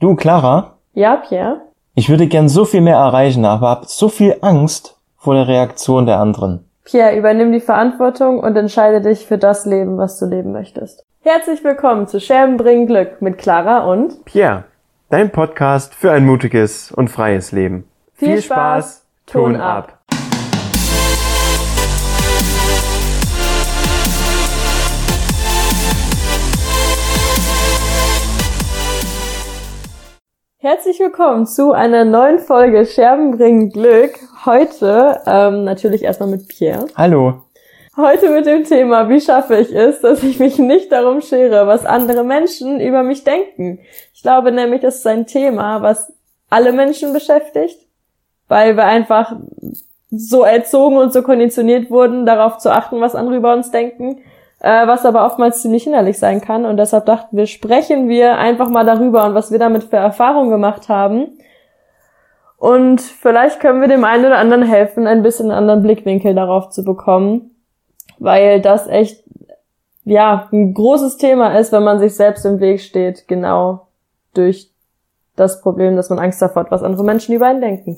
Du, 0.00 0.16
Clara, 0.16 0.78
Ja, 0.94 1.16
Pierre? 1.16 1.60
ich 1.94 2.08
würde 2.08 2.26
gern 2.26 2.48
so 2.48 2.64
viel 2.64 2.80
mehr 2.80 2.96
erreichen, 2.96 3.44
aber 3.44 3.68
hab 3.68 3.84
so 3.84 4.08
viel 4.08 4.34
Angst 4.40 4.96
vor 5.18 5.34
der 5.34 5.46
Reaktion 5.46 6.06
der 6.06 6.18
anderen. 6.18 6.64
Pierre, 6.84 7.18
übernimm 7.18 7.52
die 7.52 7.60
Verantwortung 7.60 8.40
und 8.40 8.56
entscheide 8.56 9.02
dich 9.02 9.26
für 9.26 9.36
das 9.36 9.66
Leben, 9.66 9.98
was 9.98 10.18
du 10.18 10.24
leben 10.24 10.52
möchtest. 10.52 11.04
Herzlich 11.20 11.62
willkommen 11.62 12.06
zu 12.06 12.18
Scherben 12.18 12.56
bringen 12.56 12.86
Glück 12.86 13.20
mit 13.20 13.36
Clara 13.36 13.90
und 13.92 14.24
Pierre, 14.24 14.64
dein 15.10 15.30
Podcast 15.30 15.94
für 15.94 16.10
ein 16.12 16.24
mutiges 16.24 16.90
und 16.90 17.08
freies 17.08 17.52
Leben. 17.52 17.86
Viel 18.14 18.40
Spaß, 18.40 19.04
Ton 19.26 19.56
ab. 19.56 19.98
Herzlich 30.62 31.00
willkommen 31.00 31.46
zu 31.46 31.72
einer 31.72 32.04
neuen 32.04 32.38
Folge 32.38 32.84
Scherben 32.84 33.30
bringen 33.30 33.70
Glück. 33.70 34.12
Heute 34.44 35.18
ähm, 35.24 35.64
natürlich 35.64 36.02
erstmal 36.02 36.28
mit 36.28 36.48
Pierre. 36.48 36.84
Hallo. 36.96 37.44
Heute 37.96 38.28
mit 38.28 38.44
dem 38.44 38.64
Thema, 38.64 39.08
wie 39.08 39.22
schaffe 39.22 39.56
ich 39.56 39.74
es, 39.74 40.02
dass 40.02 40.22
ich 40.22 40.38
mich 40.38 40.58
nicht 40.58 40.92
darum 40.92 41.22
schere, 41.22 41.66
was 41.66 41.86
andere 41.86 42.24
Menschen 42.24 42.78
über 42.78 43.02
mich 43.02 43.24
denken. 43.24 43.78
Ich 44.12 44.20
glaube 44.20 44.52
nämlich, 44.52 44.82
das 44.82 44.96
ist 44.96 45.06
ein 45.06 45.26
Thema, 45.26 45.80
was 45.80 46.12
alle 46.50 46.72
Menschen 46.72 47.14
beschäftigt, 47.14 47.78
weil 48.46 48.76
wir 48.76 48.84
einfach 48.84 49.36
so 50.10 50.42
erzogen 50.42 50.98
und 50.98 51.14
so 51.14 51.22
konditioniert 51.22 51.90
wurden, 51.90 52.26
darauf 52.26 52.58
zu 52.58 52.70
achten, 52.70 53.00
was 53.00 53.14
andere 53.14 53.36
über 53.36 53.54
uns 53.54 53.70
denken, 53.70 54.20
äh, 54.60 54.86
was 54.86 55.04
aber 55.04 55.26
oftmals 55.26 55.62
ziemlich 55.62 55.84
hinderlich 55.84 56.18
sein 56.18 56.40
kann. 56.40 56.64
Und 56.64 56.76
deshalb 56.76 57.06
dachten 57.06 57.36
wir, 57.36 57.46
sprechen 57.46 58.08
wir 58.08 58.38
einfach 58.38 58.68
mal 58.68 58.84
darüber 58.84 59.26
und 59.26 59.34
was 59.34 59.50
wir 59.50 59.58
damit 59.58 59.84
für 59.84 59.96
Erfahrungen 59.96 60.50
gemacht 60.50 60.88
haben. 60.88 61.38
Und 62.56 63.00
vielleicht 63.00 63.58
können 63.58 63.80
wir 63.80 63.88
dem 63.88 64.04
einen 64.04 64.26
oder 64.26 64.36
anderen 64.36 64.62
helfen, 64.62 65.06
ein 65.06 65.22
bisschen 65.22 65.46
einen 65.46 65.58
anderen 65.58 65.82
Blickwinkel 65.82 66.34
darauf 66.34 66.68
zu 66.68 66.84
bekommen, 66.84 67.52
weil 68.18 68.60
das 68.60 68.86
echt, 68.86 69.24
ja, 70.04 70.46
ein 70.52 70.74
großes 70.74 71.16
Thema 71.16 71.58
ist, 71.58 71.72
wenn 71.72 71.82
man 71.82 71.98
sich 71.98 72.14
selbst 72.14 72.44
im 72.44 72.60
Weg 72.60 72.82
steht, 72.82 73.26
genau 73.28 73.86
durch 74.34 74.70
das 75.36 75.62
Problem, 75.62 75.96
dass 75.96 76.10
man 76.10 76.18
Angst 76.18 76.42
davor 76.42 76.64
hat, 76.64 76.70
was 76.70 76.82
andere 76.82 77.02
Menschen 77.02 77.34
über 77.34 77.46
einen 77.46 77.62
denken. 77.62 77.96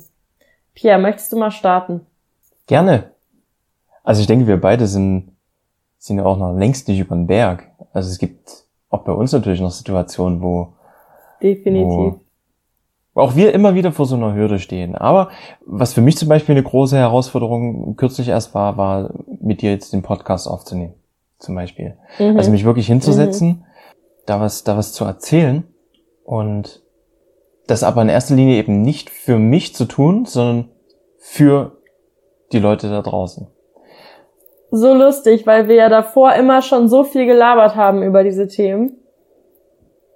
Pierre, 0.74 1.00
möchtest 1.00 1.32
du 1.32 1.36
mal 1.36 1.50
starten? 1.50 2.06
Gerne. 2.68 3.10
Also 4.04 4.20
ich 4.20 4.28
denke, 4.28 4.46
wir 4.46 4.60
beide 4.60 4.86
sind, 4.86 5.31
sind 6.02 6.18
ja 6.18 6.24
auch 6.24 6.36
noch 6.36 6.52
längst 6.52 6.88
nicht 6.88 6.98
über 6.98 7.14
den 7.14 7.28
Berg. 7.28 7.70
Also 7.92 8.10
es 8.10 8.18
gibt 8.18 8.64
auch 8.90 9.04
bei 9.04 9.12
uns 9.12 9.30
natürlich 9.30 9.60
noch 9.60 9.70
Situationen, 9.70 10.42
wo, 10.42 10.72
Definitiv. 11.40 12.18
wo 13.14 13.20
auch 13.22 13.36
wir 13.36 13.54
immer 13.54 13.76
wieder 13.76 13.92
vor 13.92 14.06
so 14.06 14.16
einer 14.16 14.34
Hürde 14.34 14.58
stehen. 14.58 14.96
Aber 14.96 15.30
was 15.64 15.92
für 15.92 16.00
mich 16.00 16.16
zum 16.16 16.28
Beispiel 16.28 16.56
eine 16.56 16.64
große 16.64 16.96
Herausforderung 16.96 17.94
kürzlich 17.94 18.28
erst 18.28 18.52
war, 18.52 18.76
war 18.76 19.14
mit 19.40 19.62
dir 19.62 19.70
jetzt 19.70 19.92
den 19.92 20.02
Podcast 20.02 20.48
aufzunehmen. 20.48 20.94
Zum 21.38 21.54
Beispiel. 21.54 21.96
Mhm. 22.18 22.36
Also 22.36 22.50
mich 22.50 22.64
wirklich 22.64 22.88
hinzusetzen, 22.88 23.64
da 24.26 24.40
was, 24.40 24.64
da 24.64 24.76
was 24.76 24.92
zu 24.92 25.04
erzählen 25.04 25.62
und 26.24 26.82
das 27.68 27.84
aber 27.84 28.02
in 28.02 28.08
erster 28.08 28.34
Linie 28.34 28.56
eben 28.56 28.82
nicht 28.82 29.08
für 29.08 29.38
mich 29.38 29.72
zu 29.72 29.84
tun, 29.84 30.24
sondern 30.24 30.70
für 31.18 31.78
die 32.50 32.58
Leute 32.58 32.88
da 32.88 33.02
draußen. 33.02 33.46
So 34.72 34.94
lustig, 34.94 35.46
weil 35.46 35.68
wir 35.68 35.76
ja 35.76 35.88
davor 35.88 36.32
immer 36.32 36.62
schon 36.62 36.88
so 36.88 37.04
viel 37.04 37.26
gelabert 37.26 37.76
haben 37.76 38.02
über 38.02 38.24
diese 38.24 38.48
Themen. 38.48 38.96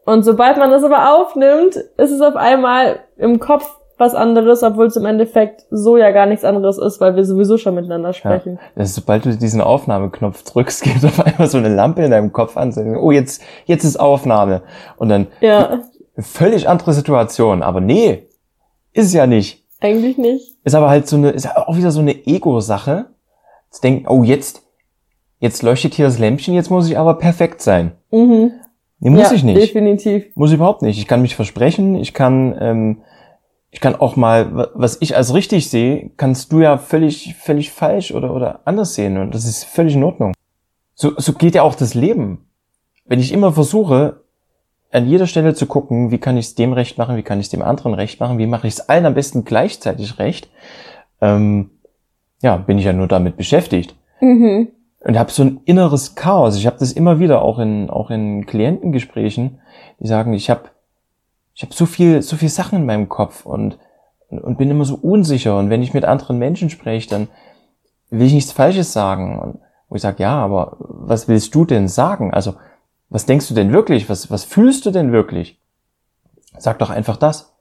Und 0.06 0.24
sobald 0.24 0.56
man 0.56 0.70
das 0.70 0.82
aber 0.82 1.14
aufnimmt, 1.14 1.76
ist 1.76 2.10
es 2.10 2.20
auf 2.20 2.36
einmal 2.36 3.00
im 3.18 3.38
Kopf 3.38 3.76
was 3.98 4.14
anderes, 4.14 4.62
obwohl 4.62 4.86
es 4.86 4.96
im 4.96 5.04
Endeffekt 5.06 5.64
so 5.70 5.96
ja 5.96 6.10
gar 6.10 6.26
nichts 6.26 6.44
anderes 6.44 6.78
ist, 6.78 7.00
weil 7.00 7.16
wir 7.16 7.24
sowieso 7.24 7.56
schon 7.58 7.74
miteinander 7.74 8.12
sprechen. 8.12 8.58
Das 8.74 8.90
ist, 8.90 8.94
sobald 8.94 9.24
du 9.24 9.36
diesen 9.36 9.60
Aufnahmeknopf 9.60 10.42
drückst, 10.42 10.82
geht 10.84 11.04
auf 11.04 11.24
einmal 11.24 11.48
so 11.48 11.58
eine 11.58 11.74
Lampe 11.74 12.02
in 12.02 12.10
deinem 12.10 12.32
Kopf 12.32 12.56
an, 12.56 12.72
oh, 12.96 13.10
jetzt, 13.10 13.42
jetzt 13.64 13.84
ist 13.84 13.98
Aufnahme. 13.98 14.62
Und 14.96 15.08
dann 15.08 15.26
Ja, 15.40 15.80
völlig 16.18 16.68
andere 16.68 16.92
Situation. 16.92 17.62
Aber 17.62 17.80
nee, 17.80 18.28
ist 18.92 19.06
es 19.06 19.12
ja 19.12 19.26
nicht. 19.26 19.64
eigentlich 19.80 20.18
nicht. 20.18 20.56
Ist 20.64 20.74
aber 20.74 20.88
halt 20.88 21.06
so 21.06 21.16
eine, 21.16 21.30
ist 21.30 21.54
auch 21.56 21.76
wieder 21.76 21.90
so 21.90 22.00
eine 22.00 22.26
Ego-Sache. 22.26 23.06
Zu 23.76 23.82
denken, 23.82 24.06
oh, 24.08 24.22
jetzt, 24.22 24.62
jetzt 25.38 25.62
leuchtet 25.62 25.94
hier 25.94 26.06
das 26.06 26.18
Lämpchen, 26.18 26.54
jetzt 26.54 26.70
muss 26.70 26.88
ich 26.88 26.98
aber 26.98 27.14
perfekt 27.14 27.60
sein. 27.60 27.92
Mhm. 28.10 28.52
Nee, 29.00 29.10
muss 29.10 29.30
ja, 29.30 29.32
ich 29.32 29.44
nicht. 29.44 29.60
Definitiv. 29.60 30.24
Muss 30.34 30.50
ich 30.50 30.56
überhaupt 30.56 30.80
nicht. 30.82 30.98
Ich 30.98 31.06
kann 31.06 31.20
mich 31.20 31.36
versprechen, 31.36 31.94
ich 31.96 32.14
kann, 32.14 32.56
ähm, 32.58 33.02
ich 33.70 33.80
kann 33.80 33.94
auch 33.94 34.16
mal, 34.16 34.54
wa- 34.56 34.68
was 34.74 34.96
ich 35.02 35.14
als 35.16 35.34
richtig 35.34 35.68
sehe, 35.68 36.10
kannst 36.16 36.50
du 36.52 36.60
ja 36.60 36.78
völlig, 36.78 37.34
völlig 37.34 37.70
falsch 37.70 38.12
oder, 38.12 38.34
oder 38.34 38.60
anders 38.64 38.94
sehen. 38.94 39.18
Und 39.18 39.34
das 39.34 39.44
ist 39.44 39.64
völlig 39.64 39.94
in 39.94 40.04
Ordnung. 40.04 40.32
So, 40.94 41.12
so 41.18 41.34
geht 41.34 41.54
ja 41.54 41.62
auch 41.62 41.74
das 41.74 41.92
Leben. 41.92 42.46
Wenn 43.04 43.20
ich 43.20 43.32
immer 43.32 43.52
versuche, 43.52 44.22
an 44.90 45.06
jeder 45.06 45.26
Stelle 45.26 45.52
zu 45.54 45.66
gucken, 45.66 46.10
wie 46.10 46.16
kann 46.18 46.38
ich 46.38 46.46
es 46.46 46.54
dem 46.54 46.72
recht 46.72 46.96
machen, 46.96 47.16
wie 47.18 47.22
kann 47.22 47.38
ich 47.38 47.46
es 47.46 47.50
dem 47.50 47.60
anderen 47.60 47.92
recht 47.92 48.18
machen, 48.18 48.38
wie 48.38 48.46
mache 48.46 48.66
ich 48.66 48.74
es 48.74 48.88
allen 48.88 49.04
am 49.04 49.12
besten 49.12 49.44
gleichzeitig 49.44 50.18
recht, 50.18 50.48
ähm, 51.20 51.70
ja, 52.46 52.56
bin 52.56 52.78
ich 52.78 52.84
ja 52.84 52.92
nur 52.92 53.08
damit 53.08 53.36
beschäftigt 53.36 53.96
Mhm. 54.20 54.68
und 55.00 55.18
habe 55.18 55.32
so 55.32 55.42
ein 55.42 55.60
inneres 55.64 56.14
Chaos. 56.14 56.56
Ich 56.56 56.66
habe 56.66 56.78
das 56.78 56.92
immer 56.92 57.18
wieder 57.18 57.42
auch 57.42 57.58
in 57.58 57.90
auch 57.90 58.08
in 58.10 58.46
Klientengesprächen, 58.46 59.58
die 59.98 60.06
sagen, 60.06 60.32
ich 60.32 60.48
habe 60.48 60.70
ich 61.54 61.62
habe 61.62 61.74
so 61.74 61.86
viel 61.86 62.22
so 62.22 62.36
viel 62.36 62.48
Sachen 62.48 62.78
in 62.78 62.86
meinem 62.86 63.08
Kopf 63.08 63.44
und, 63.44 63.78
und 64.30 64.58
bin 64.58 64.70
immer 64.70 64.84
so 64.84 64.94
unsicher 64.94 65.58
und 65.58 65.70
wenn 65.70 65.82
ich 65.82 65.92
mit 65.92 66.04
anderen 66.04 66.38
Menschen 66.38 66.70
spreche, 66.70 67.10
dann 67.10 67.28
will 68.10 68.26
ich 68.26 68.32
nichts 68.34 68.52
Falsches 68.52 68.92
sagen 68.92 69.38
und 69.40 69.58
wo 69.88 69.96
ich 69.96 70.02
sage, 70.02 70.22
ja, 70.22 70.36
aber 70.38 70.76
was 70.78 71.26
willst 71.26 71.52
du 71.54 71.64
denn 71.64 71.88
sagen? 71.88 72.32
Also 72.32 72.54
was 73.08 73.26
denkst 73.26 73.48
du 73.48 73.54
denn 73.54 73.72
wirklich? 73.72 74.08
Was 74.08 74.30
was 74.30 74.44
fühlst 74.44 74.86
du 74.86 74.92
denn 74.92 75.10
wirklich? 75.10 75.60
Sag 76.58 76.78
doch 76.78 76.90
einfach 76.90 77.16
das. 77.16 77.52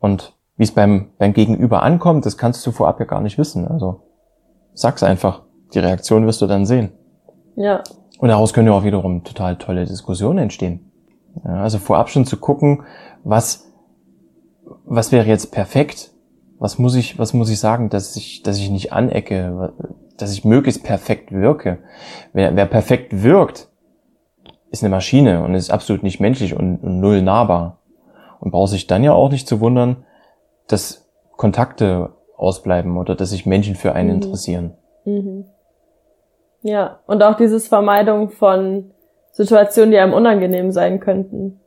Und 0.00 0.33
wie 0.56 0.64
es 0.64 0.72
beim 0.72 1.10
beim 1.18 1.32
Gegenüber 1.32 1.82
ankommt, 1.82 2.26
das 2.26 2.38
kannst 2.38 2.66
du 2.66 2.72
vorab 2.72 3.00
ja 3.00 3.06
gar 3.06 3.20
nicht 3.20 3.38
wissen. 3.38 3.66
Also 3.66 4.02
sag's 4.72 5.02
einfach. 5.02 5.42
Die 5.72 5.78
Reaktion 5.80 6.26
wirst 6.26 6.40
du 6.40 6.46
dann 6.46 6.66
sehen. 6.66 6.92
Ja. 7.56 7.82
Und 8.18 8.28
daraus 8.28 8.52
können 8.52 8.68
ja 8.68 8.74
auch 8.74 8.84
wiederum 8.84 9.24
total 9.24 9.56
tolle 9.56 9.84
Diskussionen 9.84 10.38
entstehen. 10.38 10.92
Ja, 11.44 11.62
also 11.62 11.78
vorab 11.78 12.08
schon 12.10 12.26
zu 12.26 12.36
gucken, 12.36 12.84
was, 13.24 13.72
was 14.84 15.10
wäre 15.10 15.26
jetzt 15.26 15.50
perfekt? 15.50 16.12
Was 16.58 16.78
muss 16.78 16.94
ich, 16.94 17.18
was 17.18 17.34
muss 17.34 17.50
ich 17.50 17.58
sagen, 17.58 17.90
dass 17.90 18.14
ich, 18.16 18.42
dass 18.42 18.58
ich 18.58 18.70
nicht 18.70 18.92
anecke, 18.92 19.72
dass 20.16 20.32
ich 20.32 20.44
möglichst 20.44 20.84
perfekt 20.84 21.32
wirke? 21.32 21.78
Wer, 22.32 22.54
wer 22.54 22.66
perfekt 22.66 23.22
wirkt, 23.22 23.68
ist 24.70 24.82
eine 24.82 24.90
Maschine 24.90 25.42
und 25.42 25.54
ist 25.54 25.70
absolut 25.70 26.02
nicht 26.02 26.20
menschlich 26.20 26.54
und, 26.54 26.78
und 26.78 27.00
null 27.00 27.22
nahbar. 27.22 27.80
Und 28.38 28.50
braucht 28.50 28.70
sich 28.70 28.86
dann 28.86 29.02
ja 29.02 29.12
auch 29.12 29.30
nicht 29.30 29.48
zu 29.48 29.60
wundern, 29.60 30.04
dass 30.68 31.08
Kontakte 31.36 32.10
ausbleiben 32.36 32.96
oder 32.96 33.14
dass 33.14 33.30
sich 33.30 33.46
Menschen 33.46 33.74
für 33.74 33.92
einen 33.92 34.08
Mhm. 34.08 34.14
interessieren. 34.22 34.72
Mhm. 35.04 35.44
Ja, 36.62 37.00
und 37.06 37.22
auch 37.22 37.36
dieses 37.36 37.68
Vermeidung 37.68 38.30
von 38.30 38.90
Situationen, 39.32 39.90
die 39.90 39.98
einem 39.98 40.14
unangenehm 40.14 40.70
sein 40.72 41.00
könnten. 41.00 41.60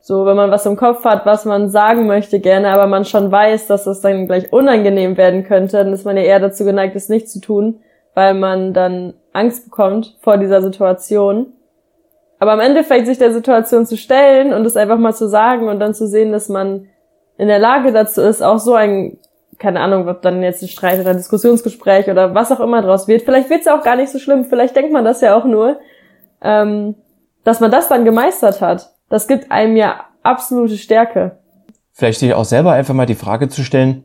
So, 0.00 0.24
wenn 0.24 0.36
man 0.36 0.50
was 0.50 0.64
im 0.66 0.76
Kopf 0.76 1.04
hat, 1.04 1.26
was 1.26 1.44
man 1.44 1.68
sagen 1.70 2.06
möchte 2.06 2.38
gerne, 2.38 2.70
aber 2.70 2.86
man 2.86 3.04
schon 3.04 3.32
weiß, 3.32 3.66
dass 3.66 3.84
das 3.84 4.00
dann 4.00 4.26
gleich 4.26 4.52
unangenehm 4.52 5.16
werden 5.16 5.44
könnte, 5.44 5.78
dann 5.78 5.92
ist 5.92 6.04
man 6.04 6.16
ja 6.16 6.22
eher 6.22 6.40
dazu 6.40 6.64
geneigt, 6.64 6.94
es 6.94 7.08
nicht 7.08 7.28
zu 7.28 7.40
tun, 7.40 7.80
weil 8.14 8.34
man 8.34 8.72
dann 8.72 9.14
Angst 9.32 9.64
bekommt 9.64 10.16
vor 10.20 10.38
dieser 10.38 10.62
Situation. 10.62 11.52
Aber 12.38 12.54
im 12.54 12.60
Endeffekt 12.60 13.06
sich 13.06 13.18
der 13.18 13.32
Situation 13.32 13.84
zu 13.84 13.96
stellen 13.96 14.52
und 14.54 14.64
es 14.64 14.76
einfach 14.76 14.98
mal 14.98 15.14
zu 15.14 15.28
sagen 15.28 15.68
und 15.68 15.80
dann 15.80 15.94
zu 15.94 16.06
sehen, 16.06 16.30
dass 16.30 16.48
man 16.48 16.86
in 17.38 17.48
der 17.48 17.58
Lage 17.58 17.92
dazu 17.92 18.20
ist, 18.20 18.42
auch 18.42 18.58
so 18.58 18.74
ein 18.74 19.18
keine 19.58 19.80
Ahnung, 19.80 20.08
ob 20.08 20.22
dann 20.22 20.42
jetzt 20.42 20.62
ein 20.62 20.68
Streit 20.68 21.00
oder 21.00 21.10
ein 21.10 21.16
Diskussionsgespräch 21.16 22.08
oder 22.08 22.34
was 22.34 22.52
auch 22.52 22.60
immer 22.60 22.80
draus 22.80 23.08
wird. 23.08 23.22
Vielleicht 23.22 23.50
wird's 23.50 23.66
ja 23.66 23.78
auch 23.78 23.82
gar 23.82 23.96
nicht 23.96 24.10
so 24.10 24.18
schlimm. 24.18 24.44
Vielleicht 24.44 24.76
denkt 24.76 24.92
man 24.92 25.04
das 25.04 25.20
ja 25.20 25.36
auch 25.36 25.44
nur, 25.44 25.80
ähm, 26.40 26.94
dass 27.44 27.60
man 27.60 27.70
das 27.70 27.88
dann 27.88 28.04
gemeistert 28.04 28.60
hat. 28.60 28.92
Das 29.08 29.26
gibt 29.26 29.50
einem 29.50 29.76
ja 29.76 30.04
absolute 30.22 30.76
Stärke. 30.76 31.38
vielleicht 31.92 32.20
sich 32.20 32.34
auch 32.34 32.44
selber 32.44 32.72
einfach 32.72 32.94
mal 32.94 33.06
die 33.06 33.14
Frage 33.14 33.48
zu 33.48 33.64
stellen, 33.64 34.04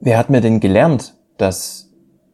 wer 0.00 0.18
hat 0.18 0.28
mir 0.28 0.40
denn 0.40 0.60
gelernt, 0.60 1.14
dass 1.38 1.90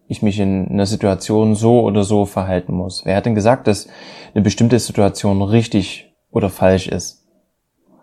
ich 0.09 0.23
mich 0.23 0.41
in 0.41 0.69
einer 0.69 0.87
Situation 0.87 1.55
so 1.55 1.83
oder 1.83 2.03
so 2.03 2.27
verhalten 2.27 2.75
muss? 2.75 3.05
Wer 3.05 3.17
hat 3.17 3.27
denn 3.27 3.35
gesagt, 3.35 3.67
dass 3.67 3.89
eine 4.35 4.43
bestimmte 4.43 4.79
Situation 4.79 5.43
richtig 5.43 6.13
oder 6.33 6.51
falsch 6.51 6.89
ist? 6.89 7.26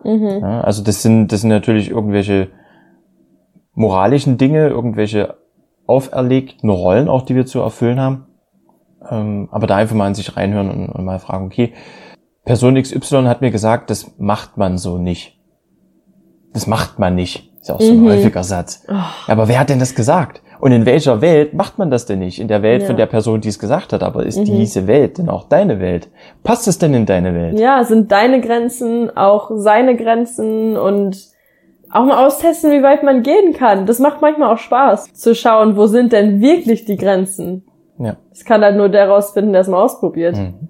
Mhm. 0.03 0.39
Ja, 0.41 0.61
also 0.61 0.83
das 0.83 1.01
sind, 1.01 1.29
das 1.31 1.41
sind 1.41 1.49
natürlich 1.49 1.89
irgendwelche 1.89 2.49
moralischen 3.73 4.37
Dinge, 4.37 4.67
irgendwelche 4.67 5.35
auferlegten 5.87 6.69
Rollen 6.69 7.09
auch, 7.09 7.23
die 7.23 7.35
wir 7.35 7.45
zu 7.45 7.59
erfüllen 7.59 7.99
haben. 7.99 8.27
Ähm, 9.09 9.49
aber 9.51 9.67
da 9.67 9.75
einfach 9.75 9.95
mal 9.95 10.07
in 10.07 10.15
sich 10.15 10.37
reinhören 10.37 10.69
und, 10.69 10.89
und 10.89 11.05
mal 11.05 11.19
fragen, 11.19 11.45
okay, 11.45 11.73
Person 12.45 12.75
XY 12.81 13.23
hat 13.23 13.41
mir 13.41 13.51
gesagt, 13.51 13.89
das 13.89 14.17
macht 14.17 14.57
man 14.57 14.77
so 14.77 14.97
nicht. 14.97 15.39
Das 16.53 16.67
macht 16.67 16.99
man 16.99 17.15
nicht. 17.15 17.51
Ist 17.61 17.69
ja 17.69 17.75
auch 17.75 17.81
so 17.81 17.91
ein 17.91 18.01
Mhm. 18.01 18.09
häufiger 18.09 18.43
Satz. 18.43 18.85
Oh. 18.89 18.93
Aber 19.27 19.47
wer 19.47 19.59
hat 19.59 19.69
denn 19.69 19.79
das 19.79 19.95
gesagt? 19.95 20.41
Und 20.63 20.71
in 20.71 20.85
welcher 20.85 21.19
Welt 21.19 21.53
macht 21.53 21.77
man 21.77 21.91
das 21.91 22.05
denn 22.05 22.19
nicht? 22.19 22.39
In 22.39 22.47
der 22.47 22.61
Welt 22.61 22.83
Ja. 22.83 22.87
von 22.87 22.95
der 22.95 23.05
Person, 23.05 23.41
die 23.41 23.49
es 23.49 23.59
gesagt 23.59 23.91
hat. 23.91 24.01
Aber 24.01 24.25
ist 24.25 24.37
Mhm. 24.39 24.45
diese 24.45 24.87
Welt 24.87 25.17
denn 25.17 25.27
auch 25.27 25.49
deine 25.49 25.81
Welt? 25.81 26.07
Passt 26.41 26.69
es 26.69 26.77
denn 26.77 26.93
in 26.93 27.05
deine 27.05 27.35
Welt? 27.35 27.59
Ja, 27.59 27.83
sind 27.83 28.13
deine 28.13 28.39
Grenzen 28.39 29.11
auch 29.17 29.51
seine 29.55 29.97
Grenzen 29.97 30.77
und 30.77 31.17
auch 31.91 32.05
mal 32.05 32.25
austesten, 32.25 32.71
wie 32.71 32.81
weit 32.81 33.03
man 33.03 33.23
gehen 33.23 33.51
kann. 33.51 33.85
Das 33.85 33.99
macht 33.99 34.21
manchmal 34.21 34.53
auch 34.53 34.57
Spaß, 34.57 35.11
zu 35.13 35.35
schauen, 35.35 35.75
wo 35.75 35.85
sind 35.87 36.13
denn 36.13 36.39
wirklich 36.39 36.85
die 36.85 36.95
Grenzen. 36.95 37.65
Ja. 37.99 38.15
Das 38.29 38.45
kann 38.45 38.63
halt 38.63 38.77
nur 38.77 38.87
der 38.87 39.09
rausfinden, 39.09 39.51
der 39.51 39.63
es 39.63 39.67
mal 39.67 39.81
ausprobiert. 39.83 40.37
Mhm. 40.37 40.69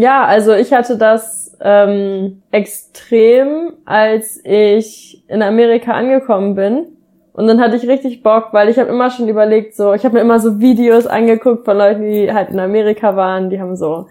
Ja, 0.00 0.26
also 0.26 0.52
ich 0.54 0.72
hatte 0.72 0.96
das 0.96 1.56
ähm, 1.60 2.42
extrem, 2.52 3.72
als 3.84 4.40
ich 4.44 5.24
in 5.26 5.42
Amerika 5.42 5.90
angekommen 5.90 6.54
bin. 6.54 6.86
Und 7.38 7.46
dann 7.46 7.60
hatte 7.60 7.76
ich 7.76 7.86
richtig 7.86 8.24
Bock, 8.24 8.48
weil 8.50 8.68
ich 8.68 8.80
habe 8.80 8.88
immer 8.88 9.10
schon 9.10 9.28
überlegt, 9.28 9.76
so, 9.76 9.92
ich 9.92 10.04
habe 10.04 10.16
mir 10.16 10.22
immer 10.22 10.40
so 10.40 10.58
Videos 10.58 11.06
angeguckt 11.06 11.64
von 11.64 11.78
Leuten, 11.78 12.02
die 12.02 12.32
halt 12.32 12.50
in 12.50 12.58
Amerika 12.58 13.14
waren, 13.14 13.48
die 13.48 13.60
haben 13.60 13.76
so 13.76 14.08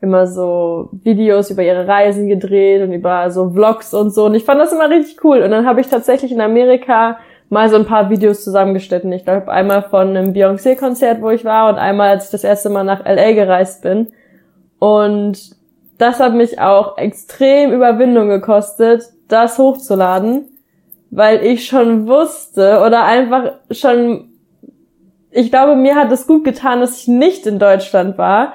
immer 0.00 0.26
so 0.26 0.88
Videos 0.90 1.50
über 1.50 1.62
ihre 1.62 1.86
Reisen 1.86 2.26
gedreht 2.26 2.82
und 2.82 2.92
über 2.92 3.30
so 3.30 3.48
Vlogs 3.50 3.94
und 3.94 4.10
so. 4.12 4.24
Und 4.24 4.34
ich 4.34 4.42
fand 4.42 4.60
das 4.60 4.72
immer 4.72 4.90
richtig 4.90 5.22
cool. 5.22 5.42
Und 5.42 5.52
dann 5.52 5.66
habe 5.66 5.80
ich 5.80 5.86
tatsächlich 5.86 6.32
in 6.32 6.40
Amerika 6.40 7.18
mal 7.48 7.68
so 7.68 7.76
ein 7.76 7.86
paar 7.86 8.10
Videos 8.10 8.42
zusammengeschnitten. 8.42 9.12
Ich 9.12 9.24
glaube, 9.24 9.52
einmal 9.52 9.82
von 9.82 10.08
einem 10.08 10.32
Beyoncé-Konzert, 10.32 11.22
wo 11.22 11.30
ich 11.30 11.44
war, 11.44 11.68
und 11.68 11.76
einmal, 11.76 12.08
als 12.08 12.24
ich 12.24 12.30
das 12.32 12.42
erste 12.42 12.70
Mal 12.70 12.82
nach 12.82 13.04
LA 13.04 13.34
gereist 13.34 13.82
bin. 13.84 14.08
Und 14.80 15.38
das 15.98 16.18
hat 16.18 16.34
mich 16.34 16.60
auch 16.60 16.98
extrem 16.98 17.70
Überwindung 17.70 18.30
gekostet, 18.30 19.04
das 19.28 19.58
hochzuladen, 19.58 20.48
weil 21.14 21.44
ich 21.44 21.66
schon 21.66 22.08
wusste 22.08 22.82
oder 22.84 23.04
einfach 23.04 23.52
schon, 23.70 24.30
ich 25.30 25.50
glaube, 25.50 25.76
mir 25.76 25.94
hat 25.94 26.10
es 26.10 26.26
gut 26.26 26.42
getan, 26.42 26.80
dass 26.80 26.98
ich 26.98 27.08
nicht 27.08 27.46
in 27.46 27.60
Deutschland 27.60 28.18
war, 28.18 28.54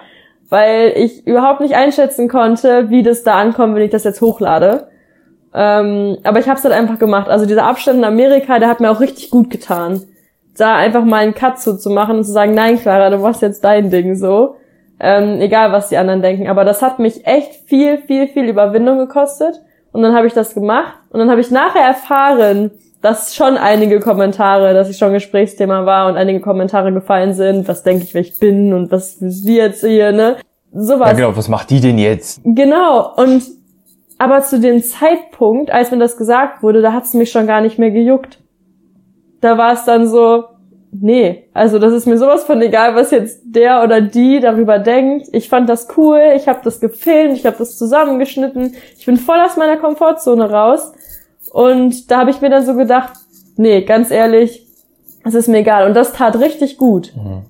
weil 0.49 0.91
ich 0.95 1.25
überhaupt 1.25 1.61
nicht 1.61 1.75
einschätzen 1.75 2.27
konnte, 2.27 2.89
wie 2.89 3.01
das 3.01 3.23
da 3.23 3.35
ankommt, 3.35 3.75
wenn 3.75 3.83
ich 3.83 3.91
das 3.91 4.03
jetzt 4.03 4.19
hochlade. 4.21 4.89
Ähm, 5.53 6.17
aber 6.23 6.39
ich 6.39 6.49
habe 6.49 6.57
es 6.57 6.65
halt 6.65 6.73
einfach 6.73 6.99
gemacht. 6.99 7.29
Also 7.29 7.45
dieser 7.45 7.65
Abstand 7.65 7.99
in 7.99 8.03
Amerika, 8.03 8.59
der 8.59 8.67
hat 8.67 8.81
mir 8.81 8.91
auch 8.91 8.99
richtig 8.99 9.29
gut 9.29 9.49
getan. 9.49 10.01
Da 10.57 10.75
einfach 10.75 11.05
mal 11.05 11.23
einen 11.23 11.33
Cut 11.33 11.59
zuzumachen 11.59 12.17
und 12.17 12.23
zu 12.25 12.33
sagen, 12.33 12.53
nein, 12.53 12.77
Clara, 12.77 13.09
du 13.09 13.19
machst 13.19 13.41
jetzt 13.41 13.63
dein 13.63 13.89
Ding 13.89 14.15
so. 14.15 14.55
Ähm, 14.99 15.39
egal, 15.39 15.71
was 15.71 15.87
die 15.87 15.97
anderen 15.97 16.21
denken. 16.21 16.49
Aber 16.49 16.65
das 16.65 16.81
hat 16.81 16.99
mich 16.99 17.25
echt 17.25 17.55
viel, 17.67 17.99
viel, 17.99 18.27
viel 18.27 18.49
Überwindung 18.49 18.97
gekostet. 18.97 19.61
Und 19.91 20.01
dann 20.01 20.15
habe 20.15 20.27
ich 20.27 20.33
das 20.33 20.53
gemacht. 20.53 20.93
Und 21.09 21.19
dann 21.19 21.29
habe 21.29 21.41
ich 21.41 21.51
nachher 21.51 21.81
erfahren, 21.81 22.71
dass 23.01 23.35
schon 23.35 23.57
einige 23.57 23.99
Kommentare, 23.99 24.73
dass 24.73 24.89
ich 24.89 24.97
schon 24.97 25.13
Gesprächsthema 25.13 25.85
war 25.85 26.09
und 26.09 26.17
einige 26.17 26.41
Kommentare 26.41 26.91
gefallen 26.91 27.33
sind. 27.33 27.67
Was 27.67 27.83
denke 27.83 28.03
ich, 28.03 28.13
wer 28.13 28.21
ich 28.21 28.39
bin 28.39 28.73
und 28.73 28.91
was 28.91 29.17
die 29.19 29.55
jetzt 29.55 29.85
hier, 29.85 30.11
ne? 30.11 30.37
Sowas. 30.71 31.09
Ja, 31.11 31.13
genau. 31.15 31.37
Was 31.37 31.47
macht 31.47 31.69
die 31.69 31.79
denn 31.79 31.97
jetzt? 31.97 32.41
Genau, 32.43 33.13
und 33.15 33.43
aber 34.19 34.41
zu 34.41 34.59
dem 34.59 34.83
Zeitpunkt, 34.83 35.71
als 35.71 35.91
mir 35.91 35.97
das 35.97 36.17
gesagt 36.17 36.61
wurde, 36.61 36.81
da 36.81 36.91
hat 36.91 37.05
es 37.05 37.13
mich 37.13 37.31
schon 37.31 37.47
gar 37.47 37.61
nicht 37.61 37.79
mehr 37.79 37.89
gejuckt. 37.89 38.39
Da 39.39 39.57
war 39.57 39.73
es 39.73 39.85
dann 39.85 40.07
so, 40.09 40.43
nee, 40.91 41.49
also 41.53 41.79
das 41.79 41.93
ist 41.93 42.05
mir 42.05 42.17
sowas 42.17 42.43
von 42.43 42.61
egal, 42.61 42.95
was 42.95 43.11
jetzt 43.11 43.41
der 43.43 43.83
oder 43.83 44.01
die 44.01 44.39
darüber 44.39 44.79
denkt. 44.79 45.27
Ich 45.31 45.49
fand 45.49 45.69
das 45.69 45.87
cool, 45.97 46.21
ich 46.35 46.47
habe 46.47 46.59
das 46.63 46.79
gefilmt, 46.79 47.37
ich 47.37 47.45
habe 47.45 47.57
das 47.57 47.77
zusammengeschnitten. 47.77 48.75
Ich 48.97 49.05
bin 49.05 49.17
voll 49.17 49.39
aus 49.39 49.57
meiner 49.57 49.77
Komfortzone 49.77 50.49
raus. 50.49 50.93
Und 51.51 52.11
da 52.11 52.19
habe 52.19 52.29
ich 52.29 52.41
mir 52.41 52.49
dann 52.49 52.65
so 52.65 52.75
gedacht, 52.75 53.13
nee, 53.57 53.81
ganz 53.81 54.11
ehrlich, 54.11 54.67
es 55.25 55.33
ist 55.33 55.47
mir 55.47 55.59
egal. 55.59 55.87
Und 55.87 55.95
das 55.95 56.13
tat 56.13 56.39
richtig 56.39 56.77
gut. 56.77 57.13
Mhm. 57.15 57.43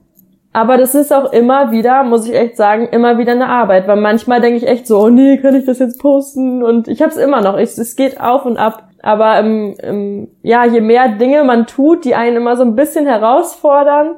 Aber 0.52 0.78
das 0.78 0.96
ist 0.96 1.14
auch 1.14 1.32
immer 1.32 1.72
wieder, 1.72 2.04
muss 2.04 2.28
ich 2.28 2.34
echt 2.34 2.58
sagen, 2.58 2.88
immer 2.88 3.18
wieder 3.18 3.34
eine 3.34 3.48
Arbeit, 3.48 3.88
weil 3.88 3.98
manchmal 3.98 4.42
denke 4.42 4.58
ich 4.58 4.68
echt 4.68 4.88
so, 4.88 5.00
oh 5.00 5.10
nee, 5.10 5.38
kann 5.38 5.56
ich 5.56 5.66
das 5.66 5.80
jetzt 5.80 6.00
posten? 6.00 6.64
Und 6.64 6.88
ich 6.88 7.02
habe 7.02 7.12
es 7.12 7.18
immer 7.18 7.42
noch. 7.42 7.58
Ich, 7.58 7.78
es 7.78 7.96
geht 7.96 8.20
auf 8.20 8.46
und 8.46 8.58
ab. 8.58 8.89
Aber 9.02 9.40
ähm, 9.40 9.76
ähm, 9.82 10.28
ja, 10.42 10.66
je 10.66 10.82
mehr 10.82 11.10
Dinge 11.10 11.44
man 11.44 11.68
tut, 11.68 12.06
die 12.06 12.16
einen 12.16 12.38
immer 12.38 12.58
so 12.58 12.64
ein 12.64 12.76
bisschen 12.76 13.06
herausfordern, 13.06 14.16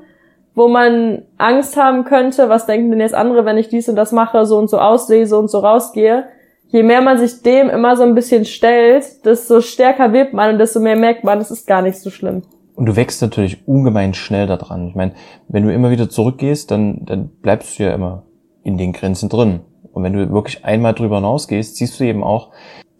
wo 0.55 0.67
man 0.67 1.23
Angst 1.37 1.77
haben 1.77 2.03
könnte, 2.03 2.49
was 2.49 2.65
denken 2.65 2.91
denn 2.91 2.99
jetzt 2.99 3.13
andere, 3.13 3.45
wenn 3.45 3.57
ich 3.57 3.69
dies 3.69 3.87
und 3.89 3.95
das 3.95 4.11
mache, 4.11 4.45
so 4.45 4.57
und 4.57 4.69
so 4.69 4.79
aussehe, 4.79 5.27
so 5.27 5.37
und 5.37 5.49
so 5.49 5.59
rausgehe. 5.59 6.25
Je 6.67 6.83
mehr 6.83 7.01
man 7.01 7.17
sich 7.17 7.41
dem 7.41 7.69
immer 7.69 7.95
so 7.95 8.03
ein 8.03 8.15
bisschen 8.15 8.45
stellt, 8.45 9.25
desto 9.25 9.61
stärker 9.61 10.13
wird 10.13 10.33
man 10.33 10.53
und 10.53 10.59
desto 10.59 10.79
mehr 10.79 10.95
merkt 10.95 11.23
man, 11.23 11.39
es 11.39 11.51
ist 11.51 11.67
gar 11.67 11.81
nicht 11.81 11.99
so 11.99 12.09
schlimm. 12.09 12.43
Und 12.75 12.85
du 12.85 12.95
wächst 12.95 13.21
natürlich 13.21 13.67
ungemein 13.67 14.13
schnell 14.13 14.47
da 14.47 14.57
dran. 14.57 14.87
Ich 14.87 14.95
meine, 14.95 15.13
wenn 15.47 15.63
du 15.63 15.73
immer 15.73 15.91
wieder 15.91 16.09
zurückgehst, 16.09 16.71
dann, 16.71 17.05
dann 17.05 17.29
bleibst 17.41 17.77
du 17.77 17.83
ja 17.83 17.93
immer 17.93 18.23
in 18.63 18.77
den 18.77 18.93
Grenzen 18.93 19.29
drin. 19.29 19.61
Und 19.91 20.03
wenn 20.03 20.13
du 20.13 20.31
wirklich 20.31 20.63
einmal 20.63 20.93
drüber 20.93 21.17
hinausgehst, 21.17 21.75
siehst 21.75 21.99
du 21.99 22.05
eben 22.05 22.23
auch, 22.23 22.51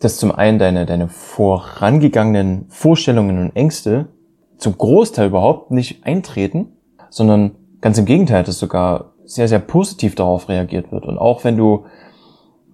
dass 0.02 0.18
zum 0.18 0.32
einen 0.32 0.60
deine, 0.60 0.86
deine 0.86 1.08
vorangegangenen 1.08 2.66
Vorstellungen 2.70 3.38
und 3.40 3.56
Ängste 3.56 4.08
zum 4.58 4.78
Großteil 4.78 5.28
überhaupt 5.28 5.72
nicht 5.72 6.06
eintreten, 6.06 6.74
sondern 7.10 7.52
ganz 7.82 7.98
im 7.98 8.06
Gegenteil, 8.06 8.44
dass 8.44 8.60
sogar 8.60 9.14
sehr, 9.24 9.48
sehr 9.48 9.60
positiv 9.60 10.16
darauf 10.16 10.50
reagiert 10.50 10.92
wird. 10.92 11.06
Und 11.06 11.18
auch 11.18 11.44
wenn 11.44 11.56
du 11.56 11.86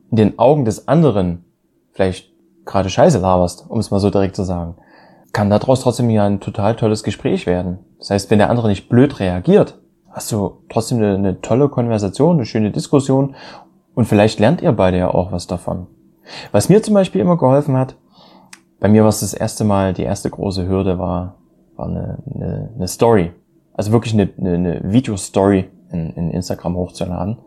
in 0.10 0.18
den 0.18 0.40
Augen 0.40 0.66
des 0.66 0.88
anderen 0.88 1.46
vielleicht 1.92 2.32
gerade 2.66 2.90
Scheiße 2.90 3.20
laberst, 3.20 3.66
um 3.70 3.80
es 3.80 3.92
mal 3.92 4.00
so 4.00 4.10
direkt 4.10 4.36
zu 4.36 4.44
sagen, 4.44 4.76
kann 5.34 5.50
daraus 5.50 5.82
trotzdem 5.82 6.10
ja 6.10 6.26
ein 6.26 6.40
total 6.40 6.76
tolles 6.76 7.04
Gespräch 7.04 7.46
werden. 7.46 7.80
Das 8.00 8.10
heißt, 8.10 8.32
wenn 8.32 8.40
der 8.40 8.50
andere 8.50 8.70
nicht 8.70 8.90
blöd 8.90 9.20
reagiert, 9.20 9.78
hast 10.10 10.32
du 10.32 10.64
trotzdem 10.70 11.00
eine, 11.00 11.16
eine 11.16 11.42
tolle 11.42 11.70
Konversation, 11.70 12.38
eine 12.38 12.46
schöne 12.46 12.72
Diskussion 12.72 13.36
und 13.94 14.06
vielleicht 14.06 14.40
lernt 14.40 14.62
ihr 14.62 14.72
beide 14.72 14.98
ja 14.98 15.14
auch 15.14 15.32
was 15.32 15.48
davon. 15.48 15.88
Was 16.52 16.70
mir 16.70 16.82
zum 16.84 16.94
Beispiel 16.94 17.22
immer 17.22 17.38
geholfen 17.38 17.78
hat, 17.78 17.96
bei 18.80 18.88
mir 18.88 19.02
war 19.02 19.10
es 19.10 19.22
das 19.22 19.34
erste 19.34 19.64
Mal, 19.64 19.94
die 19.94 20.04
erste 20.04 20.30
große 20.30 20.68
Hürde 20.68 21.00
war, 21.00 21.36
war 21.76 21.88
eine, 21.88 22.20
eine, 22.34 22.70
eine 22.76 22.88
Story. 22.88 23.32
Also 23.74 23.92
wirklich 23.92 24.14
eine, 24.14 24.30
eine, 24.38 24.54
eine 24.54 24.82
Video-Story 24.84 25.70
in, 25.92 26.12
in 26.12 26.32
Instagram 26.32 26.76
hochzuladen. 26.76 27.38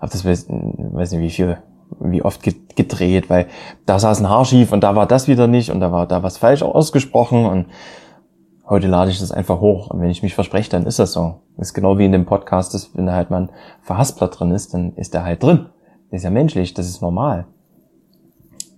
Hab 0.00 0.10
das 0.10 0.24
weiß, 0.24 0.46
weiß 0.48 1.12
nicht 1.12 1.20
wie 1.20 1.30
viel, 1.30 1.58
wie 2.00 2.22
oft 2.22 2.42
gedreht, 2.42 3.30
weil 3.30 3.46
da 3.86 3.98
saß 3.98 4.20
ein 4.20 4.28
Haar 4.28 4.44
schief 4.44 4.72
und 4.72 4.82
da 4.82 4.94
war 4.96 5.06
das 5.06 5.28
wieder 5.28 5.46
nicht 5.46 5.70
und 5.70 5.80
da 5.80 5.92
war 5.92 6.06
da 6.06 6.22
was 6.22 6.38
falsch 6.38 6.62
ausgesprochen 6.62 7.46
und 7.46 7.66
heute 8.68 8.88
lade 8.88 9.10
ich 9.10 9.20
das 9.20 9.32
einfach 9.32 9.60
hoch 9.60 9.90
und 9.90 10.00
wenn 10.00 10.10
ich 10.10 10.22
mich 10.22 10.34
verspreche, 10.34 10.70
dann 10.70 10.86
ist 10.86 10.98
das 10.98 11.12
so. 11.12 11.40
Ist 11.58 11.74
genau 11.74 11.98
wie 11.98 12.04
in 12.04 12.12
dem 12.12 12.26
Podcast, 12.26 12.74
dass 12.74 12.94
wenn 12.96 13.06
da 13.06 13.12
halt 13.12 13.30
mal 13.30 13.42
ein 13.42 13.50
Verhaspler 13.82 14.28
drin 14.28 14.50
ist, 14.50 14.74
dann 14.74 14.94
ist 14.96 15.14
der 15.14 15.24
halt 15.24 15.42
drin. 15.42 15.66
Das 16.10 16.18
ist 16.18 16.24
ja 16.24 16.30
menschlich, 16.30 16.74
das 16.74 16.88
ist 16.88 17.02
normal. 17.02 17.46